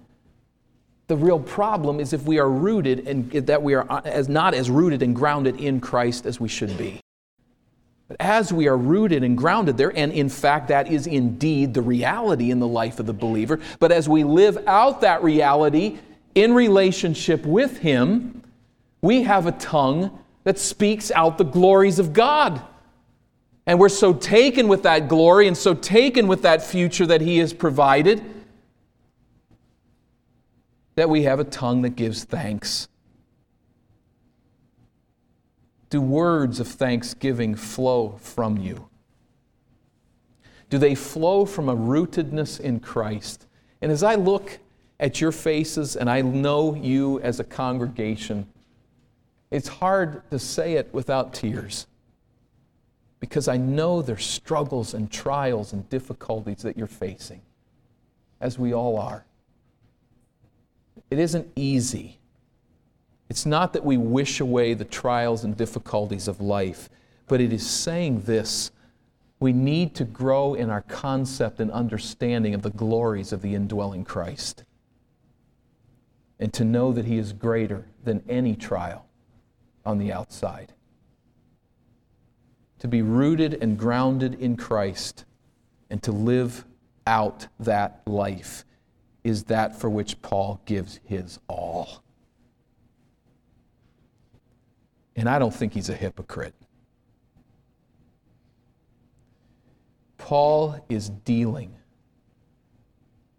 The 1.08 1.18
real 1.18 1.40
problem 1.40 2.00
is 2.00 2.14
if 2.14 2.24
we 2.24 2.40
are 2.40 2.50
rooted 2.50 3.08
and 3.08 3.32
that 3.32 3.64
we 3.64 3.74
are 3.76 3.86
uh, 3.90 4.02
as 4.04 4.30
not 4.30 4.54
as 4.54 4.70
rooted 4.70 5.02
and 5.02 5.16
grounded 5.16 5.60
in 5.60 5.80
Christ 5.80 6.26
as 6.26 6.40
we 6.40 6.48
should 6.48 6.78
be. 6.78 7.01
But 8.12 8.20
as 8.20 8.52
we 8.52 8.68
are 8.68 8.76
rooted 8.76 9.24
and 9.24 9.38
grounded 9.38 9.78
there, 9.78 9.94
and 9.96 10.12
in 10.12 10.28
fact, 10.28 10.68
that 10.68 10.92
is 10.92 11.08
indeed 11.08 11.74
the 11.74 11.82
reality 11.82 12.52
in 12.52 12.60
the 12.60 12.68
life 12.68 13.00
of 13.00 13.06
the 13.06 13.14
believer, 13.14 13.62
but 13.80 13.90
as 13.90 14.10
we 14.10 14.26
live 14.26 14.62
out 14.68 15.00
that 15.00 15.24
reality 15.24 15.98
in 16.36 16.54
relationship 16.54 17.46
with 17.46 17.78
Him, 17.78 18.44
we 19.02 19.24
have 19.24 19.48
a 19.48 19.54
tongue 19.54 20.20
that 20.44 20.60
speaks 20.60 21.10
out 21.12 21.38
the 21.38 21.46
glories 21.46 22.00
of 22.00 22.12
God. 22.12 22.62
And 23.66 23.80
we're 23.80 23.88
so 23.88 24.12
taken 24.12 24.68
with 24.68 24.84
that 24.84 25.08
glory 25.08 25.48
and 25.48 25.56
so 25.56 25.74
taken 25.74 26.28
with 26.28 26.42
that 26.42 26.62
future 26.62 27.06
that 27.06 27.22
He 27.22 27.38
has 27.38 27.54
provided 27.54 28.22
that 30.96 31.10
we 31.10 31.24
have 31.24 31.40
a 31.40 31.46
tongue 31.46 31.84
that 31.84 31.96
gives 31.96 32.26
thanks 32.26 32.90
do 35.92 36.02
words 36.02 36.60
of 36.60 36.68
thanksgiving 36.68 37.54
flow 37.54 38.18
from 38.20 38.58
you? 38.58 38.88
Do 40.70 40.78
they 40.78 40.96
flow 40.96 41.46
from 41.46 41.68
a 41.68 41.76
rootedness 41.76 42.60
in 42.60 42.80
Christ? 42.80 43.46
And 43.82 43.92
as 43.92 44.02
I 44.02 44.16
look 44.16 44.58
at 45.02 45.20
your 45.20 45.34
faces 45.34 45.98
and 45.98 46.10
I 46.10 46.22
know 46.22 46.74
you 46.74 47.20
as 47.20 47.42
a 47.42 47.44
congregation, 47.44 48.48
it's 49.52 49.68
hard 49.68 50.24
to 50.32 50.40
say 50.40 50.76
it 50.76 50.90
without 50.94 51.34
tears 51.34 51.88
because 53.20 53.50
I 53.50 53.58
know 53.58 54.02
there's 54.02 54.26
struggles 54.26 54.94
and 54.94 55.12
trials 55.12 55.74
and 55.74 55.88
difficulties 55.90 56.62
that 56.62 56.78
you're 56.78 56.88
facing, 56.88 57.42
as 58.40 58.58
we 58.58 58.74
all 58.74 58.98
are. 58.98 59.26
It 61.10 61.20
isn't 61.20 61.52
easy. 61.58 62.21
It's 63.32 63.46
not 63.46 63.72
that 63.72 63.86
we 63.86 63.96
wish 63.96 64.42
away 64.42 64.74
the 64.74 64.84
trials 64.84 65.46
and 65.46 65.56
difficulties 65.56 66.28
of 66.28 66.42
life, 66.42 66.90
but 67.30 67.40
it 67.40 67.54
is 67.54 67.66
saying 67.66 68.24
this 68.24 68.72
we 69.40 69.54
need 69.54 69.96
to 69.96 70.04
grow 70.04 70.54
in 70.54 70.70
our 70.70 70.82
concept 70.82 71.62
and 71.62 71.72
understanding 71.72 72.54
of 72.54 72.62
the 72.62 72.72
glories 72.72 73.32
of 73.32 73.42
the 73.42 73.56
indwelling 73.56 74.04
Christ. 74.04 74.66
And 76.42 76.52
to 76.52 76.66
know 76.66 76.92
that 76.92 77.06
He 77.06 77.18
is 77.18 77.32
greater 77.32 77.86
than 78.04 78.22
any 78.28 78.54
trial 78.54 79.06
on 79.86 79.98
the 79.98 80.12
outside. 80.12 80.74
To 82.80 82.90
be 82.90 83.02
rooted 83.02 83.54
and 83.64 83.80
grounded 83.80 84.42
in 84.42 84.58
Christ 84.58 85.24
and 85.90 86.04
to 86.04 86.12
live 86.12 86.66
out 87.08 87.48
that 87.62 88.02
life 88.06 88.66
is 89.24 89.46
that 89.46 89.80
for 89.80 89.90
which 89.90 90.22
Paul 90.22 90.60
gives 90.66 91.00
his 91.06 91.40
all. 91.48 92.01
And 95.22 95.30
I 95.30 95.38
don't 95.38 95.54
think 95.54 95.74
he's 95.74 95.90
a 95.90 95.94
hypocrite. 95.94 96.56
Paul 100.18 100.84
is 100.90 101.10
dealing 101.10 101.76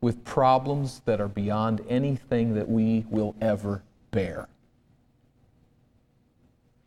with 0.01 0.23
problems 0.23 1.03
that 1.07 1.21
are 1.21 1.27
beyond 1.27 1.81
anything 1.89 2.55
that 2.55 2.69
we 2.69 3.05
will 3.11 3.35
ever 3.41 3.83
bear. 4.13 4.47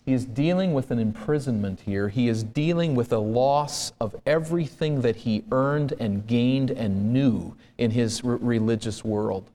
He 0.06 0.14
is 0.14 0.24
dealing 0.24 0.74
with 0.74 0.92
an 0.92 1.00
imprisonment 1.00 1.82
here. 1.82 2.08
He 2.08 2.30
is 2.30 2.44
dealing 2.44 2.96
with 2.96 3.12
a 3.12 3.20
loss 3.20 3.92
of 4.00 4.16
everything 4.26 5.02
that 5.02 5.18
he 5.18 5.44
earned 5.52 5.94
and 6.00 6.26
gained 6.26 6.72
and 6.72 7.12
knew 7.12 7.58
in 7.78 7.92
his 7.92 8.24
religious 8.24 9.04
world. 9.04 9.50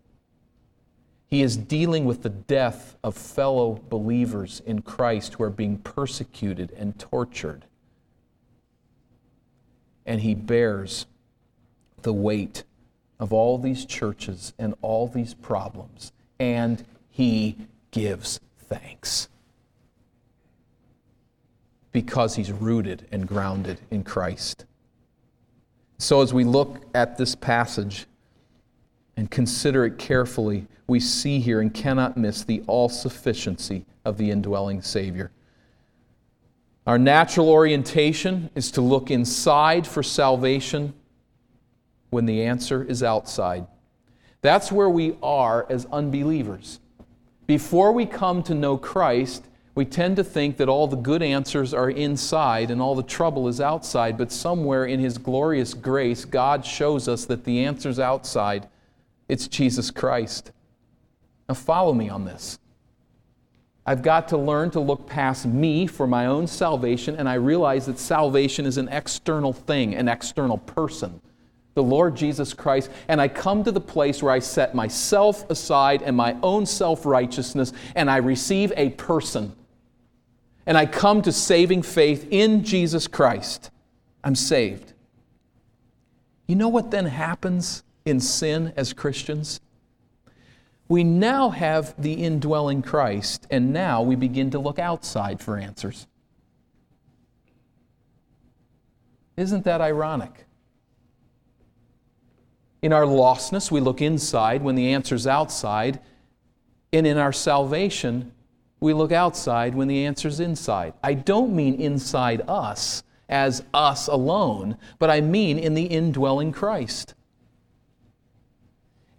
He 1.30 1.42
is 1.42 1.56
dealing 1.56 2.06
with 2.06 2.22
the 2.22 2.28
death 2.28 2.96
of 3.04 3.16
fellow 3.16 3.80
believers 3.88 4.60
in 4.66 4.82
Christ 4.82 5.34
who 5.34 5.44
are 5.44 5.50
being 5.50 5.78
persecuted 5.78 6.72
and 6.76 6.98
tortured. 6.98 7.66
And 10.04 10.22
he 10.22 10.34
bears 10.34 11.06
the 12.02 12.12
weight 12.12 12.64
of 13.20 13.32
all 13.32 13.58
these 13.58 13.84
churches 13.84 14.54
and 14.58 14.74
all 14.82 15.06
these 15.06 15.34
problems, 15.34 16.10
and 16.40 16.84
he 17.10 17.56
gives 17.92 18.40
thanks 18.58 19.28
because 21.92 22.36
he's 22.36 22.50
rooted 22.50 23.06
and 23.12 23.28
grounded 23.28 23.78
in 23.90 24.02
Christ. 24.02 24.64
So, 25.98 26.22
as 26.22 26.32
we 26.32 26.44
look 26.44 26.80
at 26.94 27.18
this 27.18 27.34
passage 27.34 28.06
and 29.16 29.30
consider 29.30 29.84
it 29.84 29.98
carefully, 29.98 30.66
we 30.86 31.00
see 31.00 31.40
here 31.40 31.60
and 31.60 31.72
cannot 31.72 32.16
miss 32.16 32.42
the 32.42 32.62
all 32.66 32.88
sufficiency 32.88 33.84
of 34.04 34.16
the 34.18 34.30
indwelling 34.30 34.82
Savior. 34.82 35.30
Our 36.86 36.98
natural 36.98 37.48
orientation 37.48 38.50
is 38.54 38.70
to 38.72 38.80
look 38.80 39.10
inside 39.10 39.86
for 39.86 40.02
salvation 40.02 40.94
when 42.10 42.26
the 42.26 42.42
answer 42.42 42.82
is 42.82 43.02
outside. 43.02 43.66
That's 44.42 44.72
where 44.72 44.88
we 44.88 45.16
are 45.22 45.66
as 45.68 45.86
unbelievers. 45.92 46.80
Before 47.46 47.92
we 47.92 48.06
come 48.06 48.42
to 48.44 48.54
know 48.54 48.76
Christ, 48.76 49.44
we 49.74 49.84
tend 49.84 50.16
to 50.16 50.24
think 50.24 50.56
that 50.56 50.68
all 50.68 50.86
the 50.86 50.96
good 50.96 51.22
answers 51.22 51.72
are 51.72 51.90
inside 51.90 52.70
and 52.70 52.82
all 52.82 52.94
the 52.94 53.02
trouble 53.02 53.48
is 53.48 53.60
outside, 53.60 54.18
but 54.18 54.32
somewhere 54.32 54.86
in 54.86 54.98
His 54.98 55.18
glorious 55.18 55.74
grace, 55.74 56.24
God 56.24 56.64
shows 56.64 57.06
us 57.06 57.24
that 57.26 57.44
the 57.44 57.64
answer's 57.64 57.98
outside. 58.00 58.68
It's 59.30 59.46
Jesus 59.46 59.92
Christ. 59.92 60.50
Now, 61.48 61.54
follow 61.54 61.94
me 61.94 62.08
on 62.08 62.24
this. 62.24 62.58
I've 63.86 64.02
got 64.02 64.28
to 64.28 64.36
learn 64.36 64.70
to 64.72 64.80
look 64.80 65.06
past 65.06 65.46
me 65.46 65.86
for 65.86 66.08
my 66.08 66.26
own 66.26 66.48
salvation, 66.48 67.14
and 67.16 67.28
I 67.28 67.34
realize 67.34 67.86
that 67.86 68.00
salvation 68.00 68.66
is 68.66 68.76
an 68.76 68.88
external 68.88 69.52
thing, 69.52 69.94
an 69.94 70.08
external 70.08 70.58
person, 70.58 71.20
the 71.74 71.82
Lord 71.82 72.16
Jesus 72.16 72.52
Christ. 72.52 72.90
And 73.06 73.20
I 73.20 73.28
come 73.28 73.62
to 73.62 73.70
the 73.70 73.80
place 73.80 74.20
where 74.20 74.32
I 74.32 74.40
set 74.40 74.74
myself 74.74 75.48
aside 75.48 76.02
and 76.02 76.16
my 76.16 76.36
own 76.42 76.66
self 76.66 77.06
righteousness, 77.06 77.72
and 77.94 78.10
I 78.10 78.16
receive 78.16 78.72
a 78.76 78.90
person. 78.90 79.54
And 80.66 80.76
I 80.76 80.86
come 80.86 81.22
to 81.22 81.30
saving 81.30 81.82
faith 81.82 82.26
in 82.30 82.64
Jesus 82.64 83.06
Christ. 83.06 83.70
I'm 84.24 84.34
saved. 84.34 84.92
You 86.48 86.56
know 86.56 86.68
what 86.68 86.90
then 86.90 87.06
happens 87.06 87.84
in 88.10 88.20
sin 88.20 88.72
as 88.76 88.92
Christians? 88.92 89.60
we 90.90 91.04
now 91.04 91.50
have 91.50 91.94
the 92.02 92.14
indwelling 92.14 92.82
Christ, 92.82 93.46
and 93.48 93.72
now 93.72 94.02
we 94.02 94.16
begin 94.16 94.50
to 94.50 94.58
look 94.58 94.80
outside 94.80 95.40
for 95.40 95.56
answers. 95.56 96.08
Isn't 99.36 99.64
that 99.64 99.80
ironic? 99.80 100.46
In 102.82 102.92
our 102.92 103.04
lostness, 103.04 103.70
we 103.70 103.78
look 103.78 104.02
inside 104.02 104.62
when 104.62 104.74
the 104.74 104.92
answer's 104.92 105.28
outside. 105.28 106.00
And 106.92 107.06
in 107.06 107.18
our 107.18 107.32
salvation, 107.32 108.32
we 108.80 108.92
look 108.92 109.12
outside 109.12 109.76
when 109.76 109.86
the 109.86 110.04
answer's 110.04 110.40
inside. 110.40 110.94
I 111.04 111.14
don't 111.14 111.54
mean 111.54 111.80
inside 111.80 112.42
us 112.48 113.04
as 113.28 113.62
us 113.72 114.08
alone, 114.08 114.76
but 114.98 115.08
I 115.08 115.20
mean 115.20 115.56
in 115.56 115.74
the 115.74 115.84
indwelling 115.84 116.50
Christ. 116.50 117.14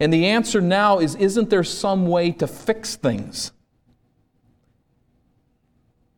And 0.02 0.12
the 0.12 0.26
answer 0.26 0.60
now 0.60 0.98
is 0.98 1.14
isn't 1.14 1.48
there 1.48 1.62
some 1.62 2.08
way 2.08 2.32
to 2.32 2.48
fix 2.48 2.96
things? 2.96 3.52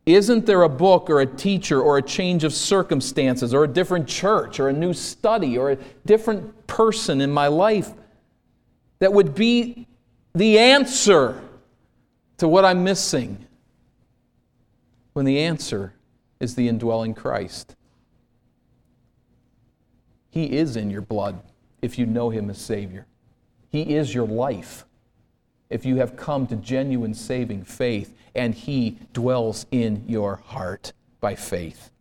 Isn't 0.07 0.47
there 0.47 0.63
a 0.63 0.69
book 0.69 1.07
or 1.07 1.21
a 1.21 1.27
teacher 1.27 1.79
or 1.79 1.99
a 1.99 2.01
change 2.01 2.43
of 2.43 2.51
circumstances 2.51 3.53
or 3.53 3.63
a 3.63 3.67
different 3.67 4.07
church 4.07 4.59
or 4.59 4.69
a 4.69 4.73
new 4.73 4.91
study 4.91 5.55
or 5.55 5.69
a 5.69 5.75
different 6.03 6.65
person 6.65 7.21
in 7.21 7.29
my 7.29 7.45
life 7.45 7.91
that 8.97 9.13
would 9.13 9.35
be 9.35 9.85
the 10.33 10.57
answer 10.57 11.39
to 12.37 12.47
what 12.47 12.65
I'm 12.65 12.83
missing? 12.83 13.45
When 15.13 15.25
the 15.25 15.41
answer 15.41 15.93
is 16.39 16.55
the 16.55 16.67
indwelling 16.67 17.13
Christ. 17.13 17.75
He 20.31 20.57
is 20.57 20.75
in 20.75 20.89
your 20.89 21.01
blood 21.01 21.39
if 21.83 21.99
you 21.99 22.07
know 22.07 22.31
Him 22.31 22.49
as 22.49 22.57
Savior. 22.57 23.05
He 23.75 23.95
is 23.95 24.15
your 24.15 24.25
life 24.25 24.85
if 25.69 25.85
you 25.85 25.97
have 25.97 26.15
come 26.15 26.47
to 26.47 26.55
genuine 26.55 27.13
saving 27.13 27.65
faith 27.65 28.15
and 28.33 28.55
He 28.55 28.99
dwells 29.11 29.65
in 29.69 30.05
your 30.07 30.37
heart 30.37 30.93
by 31.19 31.35
faith. 31.35 31.91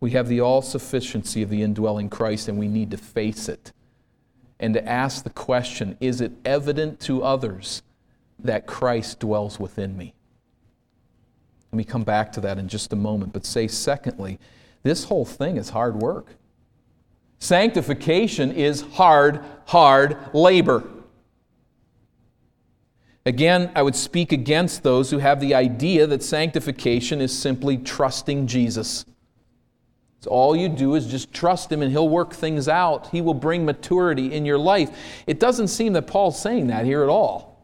We 0.00 0.10
have 0.10 0.26
the 0.26 0.40
all 0.40 0.60
sufficiency 0.60 1.40
of 1.40 1.50
the 1.50 1.62
indwelling 1.62 2.10
Christ, 2.10 2.48
and 2.48 2.58
we 2.58 2.66
need 2.66 2.90
to 2.90 2.96
face 2.96 3.48
it 3.48 3.72
and 4.58 4.74
to 4.74 4.84
ask 4.84 5.22
the 5.22 5.30
question 5.30 5.96
is 6.00 6.20
it 6.20 6.32
evident 6.44 6.98
to 7.02 7.22
others 7.22 7.82
that 8.40 8.66
Christ 8.66 9.20
dwells 9.20 9.60
within 9.60 9.96
me? 9.96 10.14
Let 11.70 11.76
me 11.76 11.84
come 11.84 12.02
back 12.02 12.32
to 12.32 12.40
that 12.40 12.58
in 12.58 12.66
just 12.66 12.92
a 12.92 12.96
moment, 12.96 13.32
but 13.32 13.46
say, 13.46 13.68
secondly, 13.68 14.40
this 14.82 15.04
whole 15.04 15.24
thing 15.24 15.58
is 15.58 15.68
hard 15.68 15.94
work. 15.94 16.34
Sanctification 17.38 18.52
is 18.52 18.80
hard, 18.80 19.44
hard 19.66 20.18
labor. 20.32 20.84
Again, 23.24 23.72
I 23.74 23.82
would 23.82 23.96
speak 23.96 24.32
against 24.32 24.82
those 24.82 25.10
who 25.10 25.18
have 25.18 25.40
the 25.40 25.54
idea 25.54 26.06
that 26.06 26.22
sanctification 26.22 27.20
is 27.20 27.36
simply 27.36 27.76
trusting 27.76 28.46
Jesus. 28.46 29.04
All 30.26 30.56
you 30.56 30.68
do 30.68 30.94
is 30.94 31.06
just 31.06 31.32
trust 31.32 31.70
Him 31.70 31.82
and 31.82 31.90
He'll 31.90 32.08
work 32.08 32.32
things 32.32 32.68
out. 32.68 33.08
He 33.08 33.20
will 33.20 33.34
bring 33.34 33.64
maturity 33.64 34.32
in 34.32 34.44
your 34.44 34.58
life. 34.58 34.90
It 35.26 35.40
doesn't 35.40 35.68
seem 35.68 35.92
that 35.92 36.06
Paul's 36.06 36.40
saying 36.40 36.68
that 36.68 36.84
here 36.84 37.02
at 37.02 37.08
all. 37.08 37.56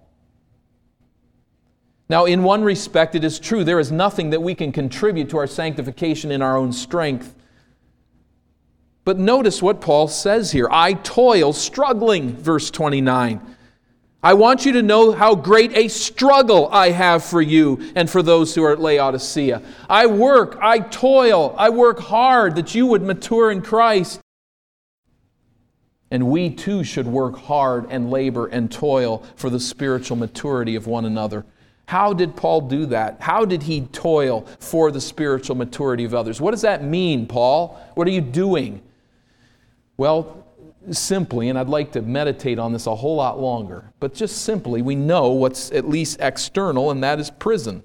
Now, 2.09 2.27
in 2.27 2.43
one 2.43 2.62
respect, 2.62 3.14
it 3.14 3.25
is 3.25 3.39
true. 3.39 3.64
There 3.64 3.81
is 3.81 3.91
nothing 3.91 4.31
that 4.31 4.43
we 4.43 4.55
can 4.55 4.70
contribute 4.70 5.31
to 5.31 5.39
our 5.39 5.47
sanctification 5.47 6.31
in 6.31 6.43
our 6.43 6.57
own 6.57 6.73
strength. 6.73 7.35
But 9.05 9.19
notice 9.19 9.61
what 9.61 9.81
Paul 9.81 10.09
says 10.09 10.53
here 10.53 10.69
I 10.71 10.95
toil, 10.95 11.53
struggling, 11.53 12.37
verse 12.37 12.71
29. 12.71 13.41
I 14.25 14.35
want 14.35 14.65
you 14.65 14.73
to 14.75 14.83
know 14.83 15.11
how 15.11 15.35
great 15.35 15.77
a 15.77 15.89
struggle 15.89 16.69
I 16.71 16.91
have 16.91 17.25
for 17.25 17.43
you 17.43 17.93
and 17.97 18.09
for 18.09 18.23
those 18.23 18.55
who 18.55 18.63
are 18.63 18.73
at 18.73 18.81
Laodicea. 18.81 19.61
I 19.91 20.07
work, 20.07 20.57
I 20.63 20.79
toil, 20.79 21.57
I 21.59 21.71
work 21.71 21.99
hard 21.99 22.55
that 22.55 22.73
you 22.73 22.87
would 22.87 23.03
mature 23.03 23.51
in 23.51 23.63
Christ. 23.63 24.21
And 26.13 26.29
we 26.29 26.51
too 26.51 26.85
should 26.85 27.07
work 27.09 27.37
hard 27.37 27.87
and 27.91 28.11
labor 28.11 28.47
and 28.47 28.71
toil 28.71 29.25
for 29.35 29.51
the 29.51 29.59
spiritual 29.59 30.17
maturity 30.17 30.77
of 30.77 30.87
one 30.87 31.05
another. 31.05 31.45
How 31.87 32.13
did 32.13 32.37
Paul 32.37 32.61
do 32.61 32.87
that? 32.87 33.17
How 33.21 33.45
did 33.45 33.65
he 33.65 33.81
toil 33.81 34.47
for 34.61 34.93
the 34.93 35.01
spiritual 35.01 35.57
maturity 35.57 36.05
of 36.05 36.15
others? 36.15 36.41
What 36.41 36.53
does 36.53 36.63
that 36.63 36.85
mean, 36.85 37.27
Paul? 37.27 37.81
What 37.95 38.07
are 38.07 38.13
you 38.13 38.21
doing? 38.21 38.83
Well, 40.03 40.45
simply, 40.91 41.49
and 41.49 41.57
I'd 41.57 41.69
like 41.69 41.93
to 41.93 42.03
meditate 42.03 42.59
on 42.59 42.73
this 42.73 42.89
a 42.89 42.95
whole 42.97 43.15
lot 43.15 43.39
longer, 43.39 43.93
but 44.01 44.15
just 44.15 44.43
simply, 44.43 44.83
we 44.83 44.97
know 44.97 45.31
what's 45.31 45.71
at 45.71 45.89
least 45.89 46.17
external, 46.21 46.91
and 46.91 47.05
that 47.05 47.21
is 47.21 47.31
prison. 47.31 47.85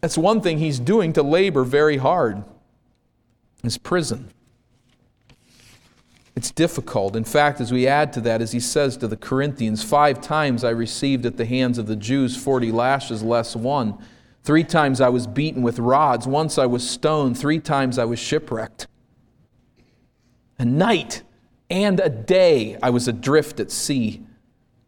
That's 0.00 0.16
one 0.16 0.40
thing 0.40 0.58
he's 0.58 0.78
doing 0.78 1.12
to 1.14 1.24
labor 1.24 1.64
very 1.64 1.96
hard 1.96 2.44
is 3.64 3.78
prison. 3.78 4.28
It's 6.36 6.52
difficult. 6.52 7.16
In 7.16 7.24
fact, 7.24 7.60
as 7.60 7.72
we 7.72 7.88
add 7.88 8.12
to 8.12 8.20
that, 8.20 8.40
as 8.40 8.52
he 8.52 8.60
says 8.60 8.96
to 8.98 9.08
the 9.08 9.16
Corinthians, 9.16 9.82
five 9.82 10.20
times 10.20 10.62
I 10.62 10.70
received 10.70 11.26
at 11.26 11.36
the 11.36 11.46
hands 11.46 11.78
of 11.78 11.88
the 11.88 11.96
Jews 11.96 12.36
40 12.36 12.70
lashes 12.70 13.24
less 13.24 13.56
one. 13.56 13.98
Three 14.44 14.62
times 14.62 15.00
I 15.00 15.08
was 15.08 15.26
beaten 15.26 15.62
with 15.62 15.80
rods. 15.80 16.28
Once 16.28 16.58
I 16.58 16.66
was 16.66 16.88
stoned. 16.88 17.36
Three 17.36 17.58
times 17.58 17.98
I 17.98 18.04
was 18.04 18.20
shipwrecked. 18.20 18.86
A 20.62 20.64
night 20.64 21.24
and 21.70 21.98
a 21.98 22.08
day 22.08 22.78
I 22.80 22.90
was 22.90 23.08
adrift 23.08 23.58
at 23.58 23.72
sea 23.72 24.22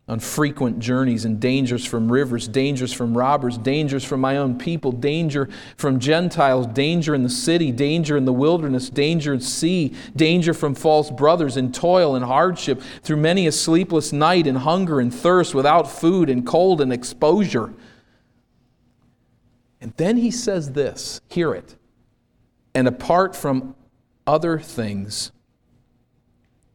on 0.06 0.20
frequent 0.20 0.78
journeys 0.78 1.24
and 1.24 1.40
dangers 1.40 1.84
from 1.84 2.12
rivers, 2.12 2.46
dangers 2.46 2.92
from 2.92 3.18
robbers, 3.18 3.58
dangers 3.58 4.04
from 4.04 4.20
my 4.20 4.36
own 4.36 4.56
people, 4.56 4.92
danger 4.92 5.48
from 5.76 5.98
Gentiles, 5.98 6.68
danger 6.68 7.12
in 7.12 7.24
the 7.24 7.28
city, 7.28 7.72
danger 7.72 8.16
in 8.16 8.24
the 8.24 8.32
wilderness, 8.32 8.88
danger 8.88 9.34
at 9.34 9.42
sea, 9.42 9.92
danger 10.14 10.54
from 10.54 10.76
false 10.76 11.10
brothers, 11.10 11.56
in 11.56 11.72
toil 11.72 12.14
and 12.14 12.24
hardship, 12.24 12.80
through 13.02 13.16
many 13.16 13.48
a 13.48 13.50
sleepless 13.50 14.12
night, 14.12 14.46
in 14.46 14.54
hunger 14.54 15.00
and 15.00 15.12
thirst, 15.12 15.56
without 15.56 15.90
food, 15.90 16.30
and 16.30 16.46
cold 16.46 16.80
and 16.80 16.92
exposure. 16.92 17.74
And 19.80 19.92
then 19.96 20.18
he 20.18 20.30
says 20.30 20.70
this 20.70 21.20
hear 21.28 21.52
it. 21.52 21.74
And 22.76 22.86
apart 22.86 23.34
from 23.34 23.74
other 24.24 24.60
things, 24.60 25.32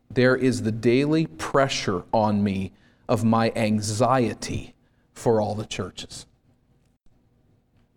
there 0.09 0.35
is 0.35 0.63
the 0.63 0.71
daily 0.71 1.27
pressure 1.27 2.03
on 2.13 2.43
me 2.43 2.71
of 3.07 3.23
my 3.23 3.51
anxiety 3.55 4.73
for 5.13 5.41
all 5.41 5.55
the 5.55 5.65
churches. 5.65 6.25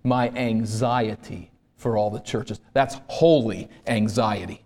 My 0.04 0.30
anxiety 0.30 1.50
for 1.76 1.96
all 1.96 2.10
the 2.10 2.20
churches. 2.20 2.60
That's 2.72 3.00
holy 3.08 3.68
anxiety. 3.86 4.64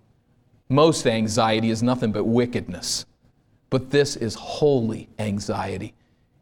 Most 0.69 1.07
anxiety 1.07 1.71
is 1.71 1.83
nothing 1.83 2.13
but 2.13 2.25
wickedness, 2.25 3.07
but 3.71 3.91
this 3.91 4.17
is 4.17 4.35
holy 4.35 5.09
anxiety. 5.19 5.95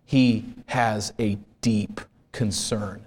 He 0.04 0.44
has 0.66 1.12
a 1.18 1.38
deep 1.60 2.00
concern 2.32 3.06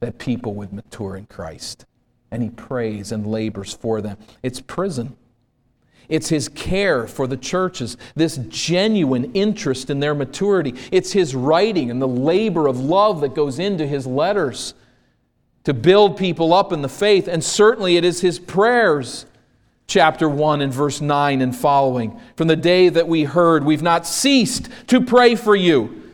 that 0.00 0.18
people 0.18 0.54
would 0.54 0.72
mature 0.72 1.16
in 1.16 1.26
Christ, 1.26 1.84
and 2.30 2.42
he 2.42 2.50
prays 2.50 3.12
and 3.12 3.26
labors 3.26 3.72
for 3.72 4.00
them. 4.00 4.16
It's 4.42 4.60
prison. 4.60 5.16
It's 6.08 6.28
his 6.28 6.48
care 6.48 7.06
for 7.06 7.26
the 7.26 7.36
churches, 7.36 7.96
this 8.14 8.36
genuine 8.48 9.32
interest 9.32 9.90
in 9.90 10.00
their 10.00 10.14
maturity. 10.14 10.74
It's 10.92 11.12
his 11.12 11.34
writing 11.34 11.90
and 11.90 12.00
the 12.00 12.08
labor 12.08 12.66
of 12.66 12.78
love 12.78 13.20
that 13.22 13.34
goes 13.34 13.58
into 13.58 13.86
his 13.86 14.06
letters 14.06 14.74
to 15.64 15.74
build 15.74 16.16
people 16.16 16.54
up 16.54 16.72
in 16.72 16.82
the 16.82 16.88
faith. 16.88 17.26
And 17.26 17.42
certainly 17.42 17.96
it 17.96 18.04
is 18.04 18.20
his 18.20 18.38
prayers, 18.38 19.26
chapter 19.88 20.28
1 20.28 20.60
and 20.62 20.72
verse 20.72 21.00
9 21.00 21.42
and 21.42 21.54
following. 21.54 22.20
From 22.36 22.46
the 22.46 22.56
day 22.56 22.88
that 22.88 23.08
we 23.08 23.24
heard, 23.24 23.64
we've 23.64 23.82
not 23.82 24.06
ceased 24.06 24.68
to 24.86 25.00
pray 25.00 25.34
for 25.34 25.56
you 25.56 26.05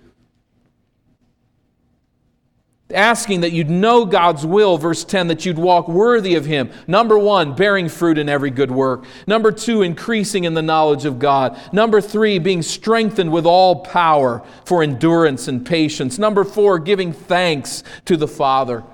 asking 2.93 3.41
that 3.41 3.53
you'd 3.53 3.71
know 3.71 4.05
God's 4.05 4.47
will, 4.47 4.79
verse 4.79 5.05
10, 5.05 5.29
that 5.29 5.45
you'd 5.45 5.59
walk 5.59 5.89
worthy 5.89 6.35
of 6.35 6.45
Him. 6.45 6.71
Number 6.87 7.19
one, 7.19 7.55
bearing 7.55 7.89
fruit 7.89 8.19
in 8.19 8.29
every 8.29 8.51
good 8.51 8.71
work. 8.71 9.05
Number 9.27 9.53
two, 9.53 9.83
increasing 9.83 10.45
in 10.45 10.55
the 10.55 10.63
knowledge 10.63 11.05
of 11.05 11.19
God. 11.19 11.59
Number 11.73 12.01
three, 12.01 12.39
being 12.39 12.63
strengthened 12.63 13.33
with 13.33 13.47
all 13.47 13.81
power 13.81 14.43
for 14.65 14.83
endurance 14.83 15.49
and 15.49 15.67
patience. 15.67 16.19
Number 16.19 16.45
four, 16.45 16.79
giving 16.79 17.13
thanks 17.13 17.83
to 18.05 18.17
the 18.17 18.29
Father. 18.29 18.85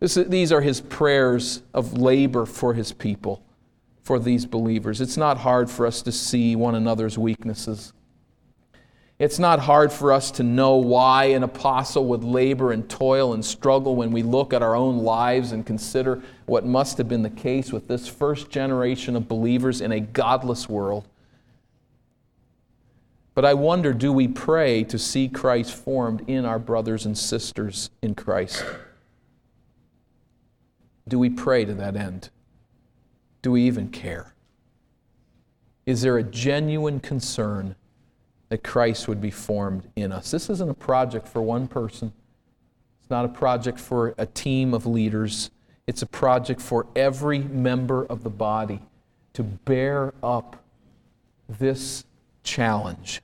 This, 0.00 0.14
these 0.14 0.52
are 0.52 0.60
His 0.60 0.80
prayers 0.80 1.62
of 1.72 1.98
labor 1.98 2.46
for 2.46 2.74
His 2.74 2.92
people, 2.92 3.42
for 4.02 4.18
these 4.18 4.46
believers. 4.46 5.00
It's 5.00 5.16
not 5.16 5.38
hard 5.38 5.70
for 5.70 5.86
us 5.86 6.02
to 6.02 6.12
see 6.12 6.56
one 6.56 6.74
another's 6.74 7.18
weaknesses. 7.18 7.92
It's 9.18 9.38
not 9.38 9.60
hard 9.60 9.92
for 9.92 10.12
us 10.12 10.30
to 10.32 10.42
know 10.42 10.76
why 10.76 11.26
an 11.26 11.42
apostle 11.42 12.04
would 12.06 12.22
labor 12.22 12.72
and 12.72 12.88
toil 12.88 13.32
and 13.32 13.42
struggle 13.42 13.96
when 13.96 14.12
we 14.12 14.22
look 14.22 14.52
at 14.52 14.62
our 14.62 14.74
own 14.74 14.98
lives 14.98 15.52
and 15.52 15.64
consider 15.64 16.22
what 16.44 16.66
must 16.66 16.98
have 16.98 17.08
been 17.08 17.22
the 17.22 17.30
case 17.30 17.72
with 17.72 17.88
this 17.88 18.06
first 18.06 18.50
generation 18.50 19.16
of 19.16 19.26
believers 19.26 19.80
in 19.80 19.90
a 19.90 20.00
godless 20.00 20.68
world. 20.68 21.08
But 23.34 23.46
I 23.46 23.54
wonder 23.54 23.94
do 23.94 24.12
we 24.12 24.28
pray 24.28 24.84
to 24.84 24.98
see 24.98 25.28
Christ 25.28 25.74
formed 25.74 26.28
in 26.28 26.44
our 26.44 26.58
brothers 26.58 27.06
and 27.06 27.16
sisters 27.16 27.88
in 28.02 28.14
Christ? 28.14 28.64
Do 31.08 31.18
we 31.18 31.30
pray 31.30 31.64
to 31.64 31.72
that 31.74 31.96
end? 31.96 32.28
Do 33.40 33.52
we 33.52 33.62
even 33.62 33.88
care? 33.88 34.34
Is 35.86 36.02
there 36.02 36.18
a 36.18 36.22
genuine 36.22 37.00
concern 37.00 37.76
that 38.56 38.64
Christ 38.64 39.06
would 39.06 39.20
be 39.20 39.30
formed 39.30 39.86
in 39.96 40.12
us? 40.12 40.30
This 40.30 40.48
isn't 40.48 40.70
a 40.70 40.74
project 40.74 41.28
for 41.28 41.42
one 41.42 41.68
person. 41.68 42.10
It's 43.02 43.10
not 43.10 43.26
a 43.26 43.28
project 43.28 43.78
for 43.78 44.14
a 44.16 44.24
team 44.24 44.72
of 44.72 44.86
leaders. 44.86 45.50
It's 45.86 46.00
a 46.00 46.06
project 46.06 46.62
for 46.62 46.86
every 46.96 47.40
member 47.40 48.06
of 48.06 48.22
the 48.22 48.30
body 48.30 48.80
to 49.34 49.42
bear 49.42 50.14
up 50.22 50.64
this 51.50 52.06
challenge 52.44 53.20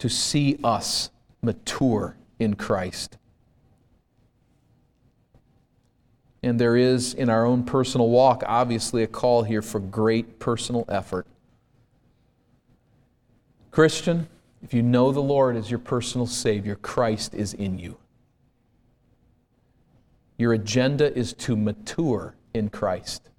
to 0.00 0.10
see 0.10 0.58
us 0.62 1.10
mature 1.40 2.14
in 2.38 2.56
Christ. 2.56 3.16
And 6.42 6.60
there 6.60 6.76
is, 6.76 7.14
in 7.14 7.30
our 7.30 7.46
own 7.46 7.64
personal 7.64 8.10
walk, 8.10 8.42
obviously 8.46 9.02
a 9.02 9.06
call 9.06 9.44
here 9.44 9.62
for 9.62 9.80
great 9.80 10.38
personal 10.38 10.84
effort. 10.90 11.26
Christian, 13.74 14.28
if 14.62 14.72
you 14.72 14.82
know 14.82 15.10
the 15.10 15.18
Lord 15.18 15.56
as 15.56 15.68
your 15.68 15.80
personal 15.80 16.28
Savior, 16.28 16.76
Christ 16.76 17.34
is 17.34 17.54
in 17.54 17.76
you. 17.76 17.96
Your 20.38 20.52
agenda 20.52 21.12
is 21.12 21.32
to 21.32 21.56
mature 21.56 22.36
in 22.54 22.68
Christ, 22.68 23.30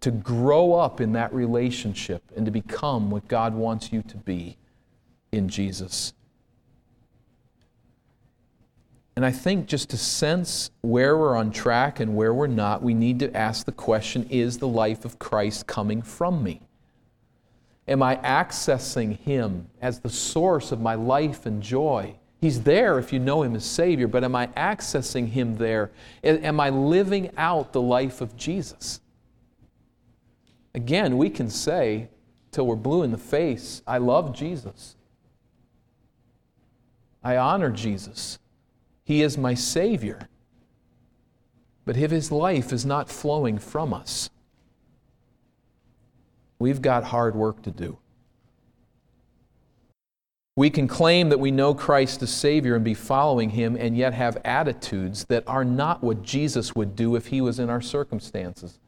to 0.00 0.10
grow 0.10 0.74
up 0.74 1.00
in 1.00 1.12
that 1.12 1.32
relationship, 1.32 2.22
and 2.36 2.44
to 2.44 2.52
become 2.52 3.10
what 3.10 3.28
God 3.28 3.54
wants 3.54 3.94
you 3.94 4.02
to 4.02 4.18
be 4.18 4.58
in 5.32 5.48
Jesus. 5.48 6.12
And 9.16 9.24
I 9.24 9.30
think 9.30 9.68
just 9.68 9.88
to 9.88 9.96
sense 9.96 10.70
where 10.82 11.16
we're 11.16 11.34
on 11.34 11.50
track 11.50 11.98
and 11.98 12.14
where 12.14 12.34
we're 12.34 12.46
not, 12.46 12.82
we 12.82 12.92
need 12.92 13.20
to 13.20 13.34
ask 13.34 13.64
the 13.64 13.72
question 13.72 14.26
is 14.28 14.58
the 14.58 14.68
life 14.68 15.06
of 15.06 15.18
Christ 15.18 15.66
coming 15.66 16.02
from 16.02 16.42
me? 16.42 16.65
Am 17.88 18.02
I 18.02 18.16
accessing 18.16 19.18
Him 19.18 19.68
as 19.80 20.00
the 20.00 20.08
source 20.08 20.72
of 20.72 20.80
my 20.80 20.94
life 20.94 21.46
and 21.46 21.62
joy? 21.62 22.16
He's 22.40 22.62
there 22.62 22.98
if 22.98 23.12
you 23.12 23.18
know 23.18 23.42
Him 23.42 23.54
as 23.54 23.64
Savior, 23.64 24.08
but 24.08 24.24
am 24.24 24.34
I 24.34 24.48
accessing 24.48 25.28
Him 25.28 25.56
there? 25.56 25.90
Am 26.22 26.60
I 26.60 26.70
living 26.70 27.30
out 27.36 27.72
the 27.72 27.80
life 27.80 28.20
of 28.20 28.36
Jesus? 28.36 29.00
Again, 30.74 31.16
we 31.16 31.30
can 31.30 31.48
say 31.48 32.08
till 32.50 32.66
we're 32.66 32.76
blue 32.76 33.02
in 33.02 33.12
the 33.12 33.18
face, 33.18 33.82
I 33.86 33.98
love 33.98 34.34
Jesus. 34.34 34.96
I 37.22 37.36
honor 37.36 37.70
Jesus. 37.70 38.38
He 39.04 39.22
is 39.22 39.38
my 39.38 39.54
Savior. 39.54 40.28
But 41.84 41.96
if 41.96 42.10
His 42.10 42.30
life 42.32 42.72
is 42.72 42.84
not 42.84 43.08
flowing 43.08 43.58
from 43.58 43.94
us, 43.94 44.28
we've 46.58 46.82
got 46.82 47.04
hard 47.04 47.34
work 47.34 47.62
to 47.62 47.70
do. 47.70 47.98
We 50.56 50.70
can 50.70 50.88
claim 50.88 51.28
that 51.28 51.38
we 51.38 51.50
know 51.50 51.74
Christ 51.74 52.22
as 52.22 52.30
Savior 52.30 52.76
and 52.76 52.84
be 52.84 52.94
following 52.94 53.50
Him 53.50 53.76
and 53.76 53.94
yet 53.94 54.14
have 54.14 54.38
attitudes 54.42 55.26
that 55.26 55.44
are 55.46 55.66
not 55.66 56.02
what 56.02 56.22
Jesus 56.22 56.74
would 56.74 56.96
do 56.96 57.14
if 57.14 57.26
He 57.26 57.42
was 57.42 57.58
in 57.58 57.68
our 57.68 57.82
circumstances. 57.82 58.78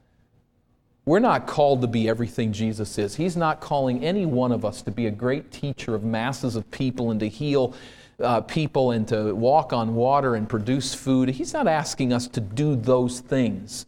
We're 1.04 1.18
not 1.18 1.46
called 1.46 1.82
to 1.82 1.86
be 1.86 2.08
everything 2.08 2.52
Jesus 2.52 2.98
is. 2.98 3.16
He's 3.16 3.36
not 3.36 3.60
calling 3.60 4.02
any 4.04 4.24
one 4.24 4.52
of 4.52 4.64
us 4.64 4.82
to 4.82 4.90
be 4.90 5.06
a 5.06 5.10
great 5.10 5.50
teacher 5.50 5.94
of 5.94 6.04
masses 6.04 6.56
of 6.56 6.70
people 6.70 7.10
and 7.10 7.20
to 7.20 7.28
heal 7.28 7.74
uh, 8.20 8.40
people 8.42 8.90
and 8.90 9.06
to 9.08 9.34
walk 9.34 9.72
on 9.72 9.94
water 9.94 10.34
and 10.34 10.48
produce 10.48 10.94
food. 10.94 11.28
He's 11.28 11.52
not 11.52 11.66
asking 11.66 12.12
us 12.12 12.28
to 12.28 12.40
do 12.40 12.76
those 12.76 13.20
things. 13.20 13.86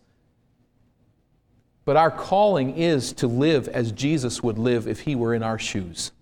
But 1.91 1.97
our 1.97 2.13
calling 2.13 2.77
is 2.77 3.13
to 3.15 3.27
live 3.27 3.67
as 3.67 3.91
Jesus 3.91 4.45
would 4.45 4.59
live 4.59 4.87
if 4.87 5.01
he 5.01 5.17
were 5.17 5.35
in 5.35 5.43
our 5.43 5.59
shoes. 5.59 6.13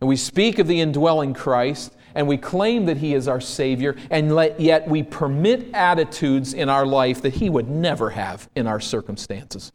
And 0.00 0.08
we 0.08 0.16
speak 0.16 0.58
of 0.58 0.66
the 0.66 0.80
indwelling 0.80 1.34
Christ 1.34 1.94
and 2.14 2.26
we 2.26 2.38
claim 2.38 2.86
that 2.86 2.96
he 2.96 3.12
is 3.12 3.28
our 3.28 3.42
Savior, 3.42 3.94
and 4.10 4.30
yet 4.58 4.88
we 4.88 5.02
permit 5.02 5.68
attitudes 5.74 6.54
in 6.54 6.70
our 6.70 6.86
life 6.86 7.20
that 7.20 7.34
he 7.34 7.50
would 7.50 7.68
never 7.68 8.08
have 8.08 8.48
in 8.54 8.66
our 8.66 8.80
circumstances. 8.80 9.70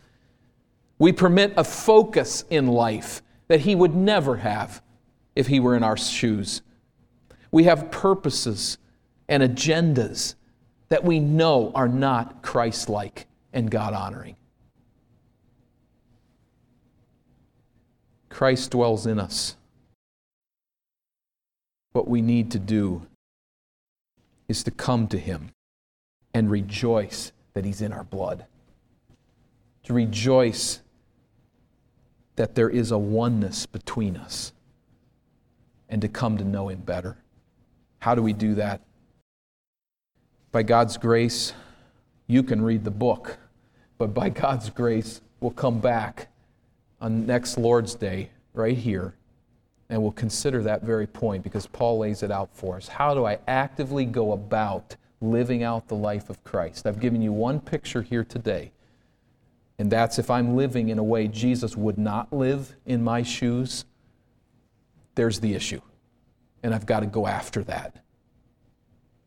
We 0.98 1.12
permit 1.12 1.54
a 1.56 1.64
focus 1.64 2.46
in 2.50 2.66
life 2.66 3.22
that 3.48 3.60
he 3.60 3.76
would 3.76 3.94
never 3.94 4.38
have 4.38 4.82
if 5.36 5.46
he 5.46 5.60
were 5.60 5.76
in 5.76 5.84
our 5.84 5.98
shoes. 5.98 6.64
We 7.52 7.66
have 7.66 7.92
purposes 7.92 8.80
and 9.28 9.44
agendas 9.44 10.34
that 10.90 11.04
we 11.04 11.20
know 11.20 11.72
are 11.76 11.88
not 11.88 12.42
Christ 12.42 12.90
like 12.90 13.28
and 13.54 13.70
God 13.70 13.94
honoring. 13.94 14.36
Christ 18.30 18.72
dwells 18.72 19.06
in 19.06 19.20
us. 19.20 19.56
What 21.92 22.08
we 22.08 22.22
need 22.22 22.52
to 22.52 22.60
do 22.60 23.08
is 24.48 24.64
to 24.64 24.72
come 24.72 25.08
to 25.08 25.18
Him 25.18 25.52
and 26.34 26.50
rejoice 26.50 27.32
that 27.54 27.66
He's 27.66 27.82
in 27.82 27.92
our 27.92 28.04
blood. 28.04 28.46
To 29.84 29.94
rejoice 29.94 30.82
that 32.36 32.56
there 32.56 32.70
is 32.70 32.92
a 32.92 32.98
oneness 32.98 33.66
between 33.66 34.16
us 34.16 34.54
and 35.90 36.02
to 36.02 36.08
come 36.08 36.38
to 36.38 36.44
know 36.44 36.70
Him 36.70 36.80
better. 36.80 37.18
How 38.00 38.16
do 38.16 38.22
we 38.22 38.34
do 38.34 38.56
that? 38.56 38.82
By 40.52 40.64
God's 40.64 40.98
grace, 40.98 41.54
you 42.26 42.42
can 42.42 42.62
read 42.62 42.84
the 42.84 42.92
book, 42.92 43.38
but 44.00 44.16
by 44.16 44.30
God's 44.30 44.72
grace, 44.72 45.22
we'll 45.40 45.52
come 45.52 45.80
back 45.80 46.30
on 47.00 47.28
next 47.28 47.58
Lord's 47.58 47.94
Day, 47.94 48.32
right 48.54 48.76
here, 48.76 49.14
and 49.90 50.02
we'll 50.02 50.12
consider 50.12 50.64
that 50.64 50.82
very 50.82 51.06
point 51.06 51.44
because 51.44 51.68
Paul 51.68 52.00
lays 52.00 52.24
it 52.24 52.32
out 52.32 52.50
for 52.52 52.78
us. 52.78 52.88
How 52.88 53.14
do 53.14 53.26
I 53.26 53.38
actively 53.48 54.06
go 54.06 54.32
about 54.32 54.96
living 55.22 55.62
out 55.62 55.88
the 55.88 55.96
life 55.96 56.32
of 56.32 56.44
Christ? 56.44 56.88
I've 56.88 57.00
given 57.00 57.22
you 57.22 57.32
one 57.32 57.60
picture 57.60 58.02
here 58.02 58.24
today, 58.24 58.72
and 59.78 59.92
that's 59.92 60.18
if 60.18 60.32
I'm 60.32 60.56
living 60.56 60.90
in 60.90 60.98
a 60.98 61.04
way 61.04 61.28
Jesus 61.28 61.78
would 61.78 62.00
not 62.00 62.34
live 62.34 62.76
in 62.88 63.04
my 63.04 63.22
shoes, 63.22 63.86
there's 65.14 65.40
the 65.40 65.54
issue. 65.54 65.82
And 66.64 66.74
I've 66.74 66.88
got 66.88 67.02
to 67.02 67.06
go 67.06 67.28
after 67.28 67.64
that 67.66 68.04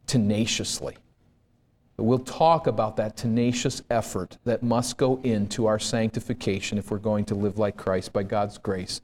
tenaciously. 0.06 0.96
We'll 1.98 2.18
talk 2.18 2.66
about 2.66 2.96
that 2.96 3.16
tenacious 3.16 3.82
effort 3.90 4.38
that 4.44 4.62
must 4.62 4.96
go 4.96 5.20
into 5.22 5.66
our 5.66 5.78
sanctification 5.78 6.78
if 6.78 6.90
we're 6.90 6.98
going 6.98 7.24
to 7.26 7.34
live 7.34 7.58
like 7.58 7.76
Christ 7.76 8.12
by 8.12 8.22
God's 8.22 8.58
grace 8.58 9.00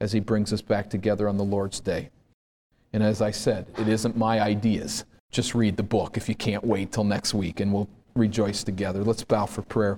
as 0.00 0.12
He 0.12 0.20
brings 0.20 0.52
us 0.52 0.62
back 0.62 0.90
together 0.90 1.28
on 1.28 1.36
the 1.36 1.44
Lord's 1.44 1.80
day. 1.80 2.10
And 2.92 3.02
as 3.02 3.22
I 3.22 3.30
said, 3.30 3.66
it 3.78 3.88
isn't 3.88 4.16
my 4.16 4.40
ideas. 4.40 5.04
Just 5.30 5.54
read 5.54 5.76
the 5.76 5.82
book 5.82 6.16
if 6.16 6.28
you 6.28 6.34
can't 6.34 6.64
wait 6.64 6.92
till 6.92 7.04
next 7.04 7.34
week, 7.34 7.60
and 7.60 7.72
we'll 7.72 7.88
rejoice 8.16 8.64
together. 8.64 9.04
Let's 9.04 9.22
bow 9.22 9.46
for 9.46 9.62
prayer. 9.62 9.88